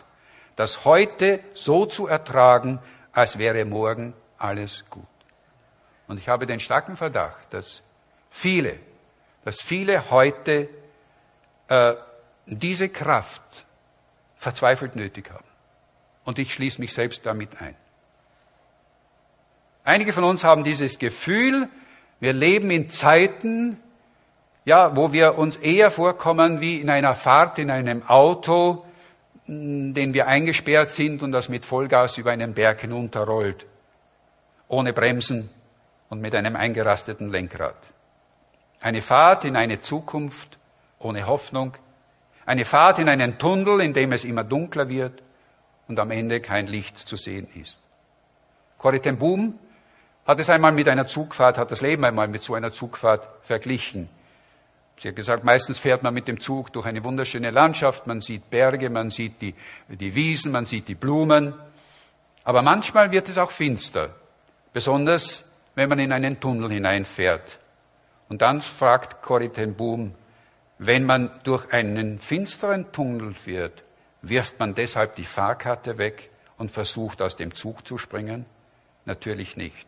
das 0.54 0.84
heute 0.84 1.40
so 1.54 1.86
zu 1.86 2.06
ertragen, 2.06 2.80
als 3.10 3.38
wäre 3.38 3.64
morgen 3.64 4.12
alles 4.36 4.84
gut. 4.90 5.06
Und 6.08 6.18
ich 6.18 6.28
habe 6.28 6.44
den 6.44 6.60
starken 6.60 6.98
Verdacht, 6.98 7.54
dass 7.54 7.82
viele, 8.28 8.78
dass 9.46 9.62
viele 9.62 10.10
heute 10.10 10.68
äh, 11.68 11.94
diese 12.44 12.90
Kraft 12.90 13.64
verzweifelt 14.44 14.94
nötig 14.94 15.30
haben. 15.30 15.44
Und 16.24 16.38
ich 16.38 16.54
schließe 16.54 16.80
mich 16.80 16.94
selbst 16.94 17.26
damit 17.26 17.60
ein. 17.60 17.74
Einige 19.82 20.12
von 20.12 20.24
uns 20.24 20.44
haben 20.44 20.64
dieses 20.64 20.98
Gefühl, 20.98 21.68
wir 22.20 22.32
leben 22.32 22.70
in 22.70 22.88
Zeiten, 22.88 23.78
ja, 24.64 24.96
wo 24.96 25.12
wir 25.12 25.36
uns 25.36 25.56
eher 25.56 25.90
vorkommen 25.90 26.60
wie 26.60 26.80
in 26.80 26.88
einer 26.88 27.14
Fahrt 27.14 27.58
in 27.58 27.70
einem 27.70 28.02
Auto, 28.08 28.84
den 29.46 30.14
wir 30.14 30.26
eingesperrt 30.26 30.90
sind 30.90 31.22
und 31.22 31.32
das 31.32 31.50
mit 31.50 31.66
Vollgas 31.66 32.16
über 32.16 32.30
einen 32.30 32.54
Berg 32.54 32.80
hinunterrollt, 32.80 33.66
ohne 34.68 34.94
Bremsen 34.94 35.50
und 36.08 36.22
mit 36.22 36.34
einem 36.34 36.56
eingerasteten 36.56 37.30
Lenkrad. 37.30 37.76
Eine 38.80 39.02
Fahrt 39.02 39.44
in 39.44 39.56
eine 39.56 39.80
Zukunft 39.80 40.58
ohne 40.98 41.26
Hoffnung, 41.26 41.76
eine 42.46 42.64
Fahrt 42.64 42.98
in 42.98 43.08
einen 43.08 43.38
Tunnel, 43.38 43.80
in 43.80 43.92
dem 43.92 44.12
es 44.12 44.24
immer 44.24 44.44
dunkler 44.44 44.88
wird 44.88 45.22
und 45.88 45.98
am 45.98 46.10
Ende 46.10 46.40
kein 46.40 46.66
Licht 46.66 46.98
zu 46.98 47.16
sehen 47.16 47.48
ist. 47.54 47.78
Corrie 48.78 49.00
Boom 49.12 49.58
hat 50.26 50.40
es 50.40 50.50
einmal 50.50 50.72
mit 50.72 50.88
einer 50.88 51.06
Zugfahrt, 51.06 51.58
hat 51.58 51.70
das 51.70 51.80
Leben 51.80 52.04
einmal 52.04 52.28
mit 52.28 52.42
so 52.42 52.54
einer 52.54 52.72
Zugfahrt 52.72 53.26
verglichen. 53.42 54.08
Sie 54.96 55.08
hat 55.08 55.16
gesagt, 55.16 55.44
meistens 55.44 55.78
fährt 55.78 56.02
man 56.02 56.14
mit 56.14 56.28
dem 56.28 56.40
Zug 56.40 56.72
durch 56.72 56.86
eine 56.86 57.02
wunderschöne 57.02 57.50
Landschaft, 57.50 58.06
man 58.06 58.20
sieht 58.20 58.48
Berge, 58.50 58.90
man 58.90 59.10
sieht 59.10 59.40
die, 59.40 59.54
die 59.88 60.14
Wiesen, 60.14 60.52
man 60.52 60.66
sieht 60.66 60.88
die 60.88 60.94
Blumen, 60.94 61.54
aber 62.44 62.62
manchmal 62.62 63.10
wird 63.10 63.28
es 63.28 63.38
auch 63.38 63.50
finster, 63.50 64.10
besonders 64.72 65.50
wenn 65.74 65.88
man 65.88 65.98
in 65.98 66.12
einen 66.12 66.38
Tunnel 66.38 66.70
hineinfährt. 66.70 67.58
Und 68.28 68.42
dann 68.42 68.62
fragt 68.62 69.22
Corrie 69.22 69.48
Boom, 69.48 70.14
wenn 70.78 71.04
man 71.04 71.30
durch 71.44 71.72
einen 71.72 72.18
finsteren 72.18 72.90
Tunnel 72.92 73.34
fährt, 73.34 73.84
wirft 74.22 74.58
man 74.58 74.74
deshalb 74.74 75.14
die 75.16 75.24
Fahrkarte 75.24 75.98
weg 75.98 76.30
und 76.56 76.70
versucht 76.70 77.22
aus 77.22 77.36
dem 77.36 77.54
Zug 77.54 77.86
zu 77.86 77.98
springen? 77.98 78.46
Natürlich 79.04 79.56
nicht. 79.56 79.86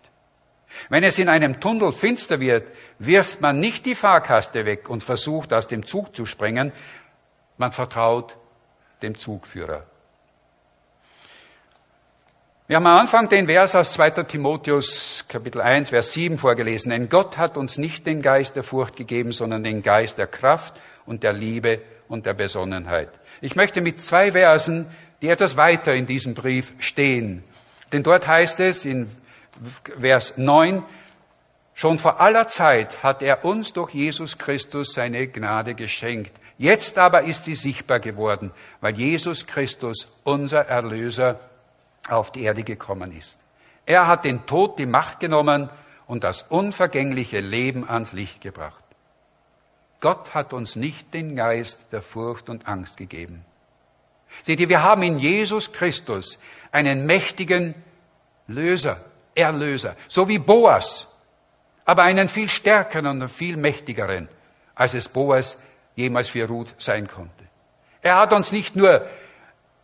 Wenn 0.88 1.04
es 1.04 1.18
in 1.18 1.28
einem 1.28 1.60
Tunnel 1.60 1.92
finster 1.92 2.40
wird, 2.40 2.70
wirft 2.98 3.40
man 3.40 3.58
nicht 3.58 3.86
die 3.86 3.94
Fahrkaste 3.94 4.64
weg 4.66 4.90
und 4.90 5.02
versucht 5.02 5.52
aus 5.52 5.68
dem 5.68 5.86
Zug 5.86 6.14
zu 6.14 6.26
springen, 6.26 6.72
man 7.56 7.72
vertraut 7.72 8.36
dem 9.02 9.16
Zugführer. 9.16 9.86
Wir 12.68 12.78
haben 12.78 12.86
am 12.88 12.98
Anfang 12.98 13.28
den 13.28 13.46
Vers 13.46 13.76
aus 13.76 13.92
2. 13.92 14.24
Timotheus 14.24 15.24
Kapitel 15.28 15.60
1, 15.60 15.90
Vers 15.90 16.12
7 16.14 16.36
vorgelesen. 16.36 16.90
Denn 16.90 17.08
Gott 17.08 17.38
hat 17.38 17.56
uns 17.56 17.78
nicht 17.78 18.08
den 18.08 18.22
Geist 18.22 18.56
der 18.56 18.64
Furcht 18.64 18.96
gegeben, 18.96 19.30
sondern 19.30 19.62
den 19.62 19.82
Geist 19.82 20.18
der 20.18 20.26
Kraft 20.26 20.74
und 21.04 21.22
der 21.22 21.32
Liebe 21.32 21.80
und 22.08 22.26
der 22.26 22.34
Besonnenheit. 22.34 23.08
Ich 23.40 23.54
möchte 23.54 23.80
mit 23.80 24.00
zwei 24.00 24.32
Versen, 24.32 24.90
die 25.22 25.28
etwas 25.28 25.56
weiter 25.56 25.92
in 25.92 26.06
diesem 26.06 26.34
Brief 26.34 26.72
stehen. 26.80 27.44
Denn 27.92 28.02
dort 28.02 28.26
heißt 28.26 28.58
es 28.58 28.84
in 28.84 29.12
Vers 30.00 30.36
9, 30.36 30.82
schon 31.72 32.00
vor 32.00 32.20
aller 32.20 32.48
Zeit 32.48 33.04
hat 33.04 33.22
er 33.22 33.44
uns 33.44 33.74
durch 33.74 33.94
Jesus 33.94 34.38
Christus 34.38 34.92
seine 34.92 35.28
Gnade 35.28 35.76
geschenkt. 35.76 36.32
Jetzt 36.58 36.98
aber 36.98 37.22
ist 37.22 37.44
sie 37.44 37.54
sichtbar 37.54 38.00
geworden, 38.00 38.50
weil 38.80 38.96
Jesus 38.96 39.46
Christus, 39.46 40.08
unser 40.24 40.62
Erlöser, 40.66 41.38
auf 42.08 42.32
die 42.32 42.42
Erde 42.42 42.62
gekommen 42.62 43.16
ist. 43.16 43.36
Er 43.84 44.06
hat 44.06 44.24
den 44.24 44.46
Tod 44.46 44.78
die 44.78 44.86
Macht 44.86 45.20
genommen 45.20 45.70
und 46.06 46.24
das 46.24 46.42
unvergängliche 46.42 47.40
Leben 47.40 47.88
ans 47.88 48.12
Licht 48.12 48.40
gebracht. 48.40 48.82
Gott 50.00 50.34
hat 50.34 50.52
uns 50.52 50.76
nicht 50.76 51.14
den 51.14 51.36
Geist 51.36 51.80
der 51.92 52.02
Furcht 52.02 52.48
und 52.48 52.68
Angst 52.68 52.96
gegeben. 52.96 53.44
Seht 54.42 54.60
ihr, 54.60 54.68
wir 54.68 54.82
haben 54.82 55.02
in 55.02 55.18
Jesus 55.18 55.72
Christus 55.72 56.38
einen 56.70 57.06
mächtigen 57.06 57.74
Löser, 58.48 59.00
Erlöser, 59.34 59.96
so 60.08 60.28
wie 60.28 60.38
Boas, 60.38 61.06
aber 61.84 62.02
einen 62.02 62.28
viel 62.28 62.48
stärkeren 62.48 63.22
und 63.22 63.28
viel 63.28 63.56
mächtigeren, 63.56 64.28
als 64.74 64.94
es 64.94 65.08
Boas 65.08 65.58
jemals 65.94 66.28
für 66.28 66.46
Ruth 66.46 66.74
sein 66.78 67.06
konnte. 67.08 67.32
Er 68.02 68.16
hat 68.16 68.32
uns 68.32 68.52
nicht 68.52 68.76
nur, 68.76 69.06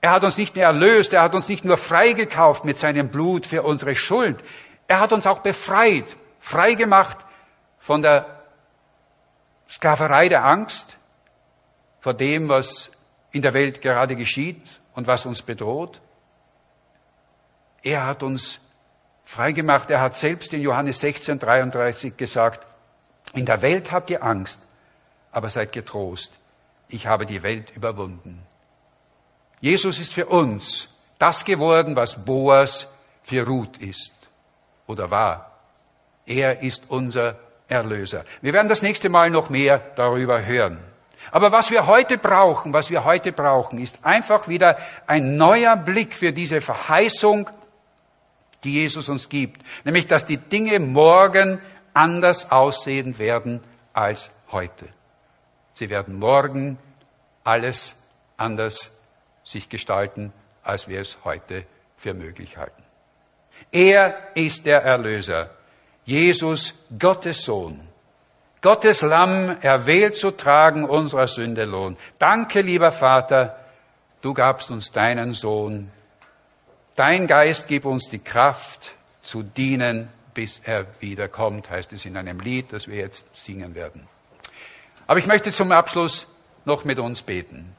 er 0.03 0.11
hat 0.11 0.25
uns 0.25 0.37
nicht 0.37 0.55
nur 0.55 0.65
erlöst, 0.65 1.15
er 1.15 1.23
hat 1.23 1.35
uns 1.35 1.49
nicht 1.49 1.65
nur 1.65 1.79
freigekauft 1.79 2.67
mit 2.67 2.77
seinem 2.77 3.09
Blut 3.09 3.47
für 3.47 3.63
unsere 3.63 3.95
Schuld, 3.95 4.45
er 4.89 5.01
hat 5.01 5.13
uns 5.15 5.27
auch 5.27 5.39
befreit, 5.39 6.05
freigemacht 6.39 7.17
von 7.79 8.03
der 8.03 8.43
Sklaverei 9.71 10.29
der 10.29 10.45
Angst, 10.45 10.99
vor 12.01 12.13
dem, 12.13 12.49
was 12.49 12.91
in 13.31 13.41
der 13.41 13.55
Welt 13.55 13.81
gerade 13.81 14.17
geschieht 14.17 14.61
und 14.95 15.07
was 15.07 15.25
uns 15.25 15.41
bedroht. 15.41 16.01
Er 17.83 18.07
hat 18.07 18.23
uns 18.23 18.61
freigemacht. 19.25 19.91
Er 19.91 20.01
hat 20.01 20.17
selbst 20.17 20.53
in 20.53 20.61
Johannes 20.61 21.01
16, 21.01 21.39
33 21.39 22.17
gesagt, 22.17 22.67
in 23.35 23.47
der 23.47 23.63
Welt 23.63 23.93
habt 23.93 24.11
ihr 24.11 24.23
Angst, 24.23 24.61
aber 25.31 25.49
seid 25.49 25.73
getrost. 25.73 26.33
Ich 26.89 27.07
habe 27.07 27.25
die 27.25 27.43
Welt 27.43 27.71
überwunden. 27.75 28.43
Jesus 29.63 29.99
ist 29.99 30.13
für 30.13 30.27
uns 30.27 30.89
das 31.19 31.47
geworden, 31.47 31.97
was 31.97 32.23
Boas 32.23 32.87
für 33.23 33.47
Ruth 33.47 33.79
ist 33.79 34.13
oder 34.87 35.11
war. 35.11 35.59
Er 36.27 36.63
ist 36.63 36.85
unser 36.89 37.39
Erlöser. 37.69 38.27
Wir 38.43 38.53
werden 38.53 38.69
das 38.69 38.83
nächste 38.83 39.09
Mal 39.09 39.31
noch 39.31 39.49
mehr 39.49 39.79
darüber 39.97 40.45
hören. 40.45 40.77
Aber 41.31 41.51
was 41.51 41.71
wir 41.71 41.87
heute 41.87 42.19
brauchen, 42.19 42.75
was 42.75 42.91
wir 42.91 43.05
heute 43.05 43.33
brauchen, 43.33 43.79
ist 43.79 44.05
einfach 44.05 44.49
wieder 44.49 44.77
ein 45.07 45.37
neuer 45.37 45.77
Blick 45.77 46.15
für 46.15 46.35
diese 46.35 46.61
Verheißung 46.61 47.49
die 48.65 48.75
Jesus 48.75 49.09
uns 49.09 49.29
gibt, 49.29 49.63
nämlich 49.85 50.07
dass 50.07 50.27
die 50.27 50.37
Dinge 50.37 50.79
morgen 50.79 51.61
anders 51.95 52.51
aussehen 52.51 53.19
werden 53.19 53.61
als 53.93 54.31
heute. 54.51 54.89
Sie 55.73 55.91
werden 55.91 56.19
morgen 56.19 56.79
alles 57.45 57.97
anders 58.37 58.92
sich 59.45 59.69
gestalten, 59.69 60.33
als 60.63 60.89
wir 60.89 61.01
es 61.01 61.19
heute 61.25 61.65
für 61.97 62.15
möglich 62.15 62.57
halten. 62.57 62.83
Er 63.71 64.17
ist 64.35 64.67
der 64.67 64.83
Erlöser, 64.83 65.51
Jesus, 66.05 66.75
Gottes 66.99 67.45
Sohn, 67.45 67.81
Gottes 68.61 69.03
Lamm, 69.03 69.57
erwählt 69.61 70.17
zu 70.17 70.31
tragen 70.31 70.85
unserer 70.85 71.27
Sünde 71.27 71.65
Lohn. 71.65 71.97
Danke, 72.19 72.61
lieber 72.61 72.93
Vater, 72.93 73.59
du 74.21 74.35
gabst 74.35 74.71
uns 74.71 74.93
deinen 74.93 75.33
Sohn, 75.33 75.91
Dein 76.95 77.27
Geist 77.27 77.69
gib 77.69 77.87
uns 77.87 78.09
die 78.09 78.19
Kraft 78.19 78.95
zu 79.23 79.43
dienen, 79.43 80.09
bis 80.35 80.59
er 80.59 80.87
wiederkommt, 81.01 81.71
heißt 81.71 81.93
es 81.95 82.05
in 82.05 82.17
einem 82.17 82.41
Lied, 82.41 82.73
das 82.73 82.87
wir 82.87 82.97
jetzt 82.97 83.35
singen 83.35 83.75
werden. 83.75 84.07
Aber 85.07 85.19
ich 85.19 85.27
möchte 85.27 85.51
zum 85.51 85.73
Abschluss 85.73 86.27
noch 86.65 86.85
mit 86.85 86.99
uns 86.99 87.23
beten. 87.23 87.75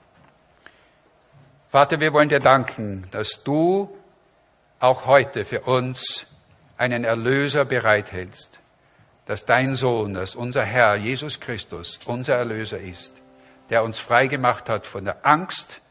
Vater, 1.73 1.99
wir 1.99 2.13
wollen 2.13 2.29
dir 2.29 2.39
danken, 2.39 3.07
dass 3.09 3.43
du 3.43 3.89
auch 4.79 5.07
heute 5.07 5.43
für 5.43 5.61
uns 5.61 6.27
einen 6.77 7.03
Erlöser 7.03 7.65
bereithältst, 7.65 8.59
dass 9.25 9.47
dein 9.47 9.73
Sohn, 9.73 10.13
dass 10.13 10.35
unser 10.35 10.63
Herr 10.63 10.93
Jesus 10.97 11.39
Christus 11.39 11.97
unser 12.05 12.35
Erlöser 12.35 12.77
ist, 12.77 13.15
der 13.71 13.83
uns 13.83 13.97
freigemacht 13.97 14.69
hat 14.69 14.85
von 14.85 15.03
der 15.05 15.25
Angst, 15.25 15.81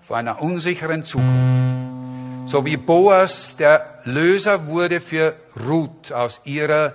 vor 0.00 0.16
einer 0.16 0.40
unsicheren 0.40 1.04
Zukunft. 1.04 2.48
So 2.48 2.64
wie 2.64 2.78
Boas 2.78 3.56
der 3.56 4.00
Löser 4.04 4.68
wurde 4.68 5.00
für 5.00 5.36
Ruth 5.68 6.12
aus 6.12 6.40
ihrer, 6.44 6.94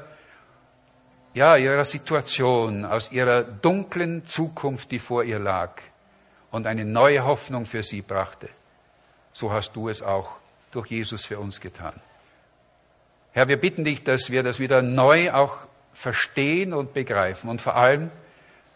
ja, 1.36 1.58
ihrer 1.58 1.86
Situation, 1.86 2.86
aus 2.86 3.12
ihrer 3.12 3.44
dunklen 3.44 4.26
Zukunft, 4.26 4.90
die 4.90 4.98
vor 4.98 5.24
ihr 5.24 5.38
lag 5.38 5.74
und 6.52 6.68
eine 6.68 6.86
neue 6.86 7.24
Hoffnung 7.24 7.66
für 7.66 7.84
sie 7.84 8.02
brachte. 8.02 8.50
so 9.34 9.52
hast 9.52 9.76
du 9.76 9.88
es 9.88 10.02
auch 10.02 10.38
durch 10.72 10.88
Jesus 10.88 11.26
für 11.26 11.40
uns 11.40 11.62
getan. 11.62 11.94
Herr, 13.32 13.48
wir 13.48 13.58
bitten 13.58 13.86
dich, 13.86 14.04
dass 14.04 14.30
wir 14.30 14.44
das 14.44 14.60
wieder 14.60 14.82
neu 14.82 15.32
auch 15.32 15.58
verstehen 15.94 16.74
und 16.74 16.94
begreifen 16.94 17.50
und 17.50 17.62
vor 17.62 17.76
allem, 17.76 18.12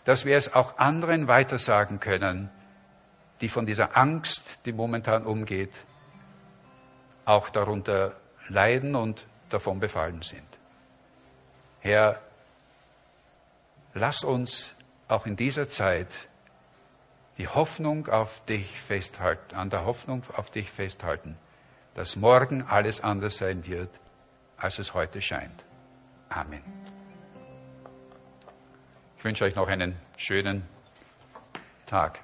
dass 0.05 0.23
wir 0.23 0.38
es 0.38 0.53
auch 0.53 0.78
anderen 0.78 1.28
weitersagen 1.28 1.99
können, 1.99 2.49
die 3.41 3.49
von 3.49 3.65
dieser 3.65 3.97
Angst, 3.97 4.59
die 4.65 4.71
momentan 4.71 5.26
umgeht, 5.26 5.73
auch 7.26 7.49
darunter 7.49 8.15
leiden 8.47 8.95
und 8.95 9.26
davon 9.49 9.80
befallen 9.80 10.21
sind. 10.21 10.45
Herr, 11.82 12.21
lass 13.93 14.23
uns 14.23 14.73
auch 15.07 15.26
in 15.26 15.36
dieser 15.36 15.67
Zeit 15.67 16.07
die 17.38 17.47
Hoffnung 17.47 18.07
auf 18.07 18.43
dich 18.45 18.79
festhalten, 18.79 19.55
an 19.55 19.69
der 19.69 19.86
Hoffnung 19.86 20.23
auf 20.36 20.49
dich 20.49 20.71
festhalten, 20.71 21.38
dass 21.93 22.15
morgen 22.15 22.63
alles 22.63 23.01
anders 23.01 23.38
sein 23.38 23.65
wird, 23.65 23.89
als 24.57 24.79
es 24.79 24.93
heute 24.93 25.21
scheint. 25.21 25.63
Amen. 26.29 26.63
Ich 29.17 29.23
wünsche 29.23 29.43
euch 29.43 29.55
noch 29.55 29.67
einen 29.67 29.97
schönen 30.17 30.67
Tag. 31.86 32.19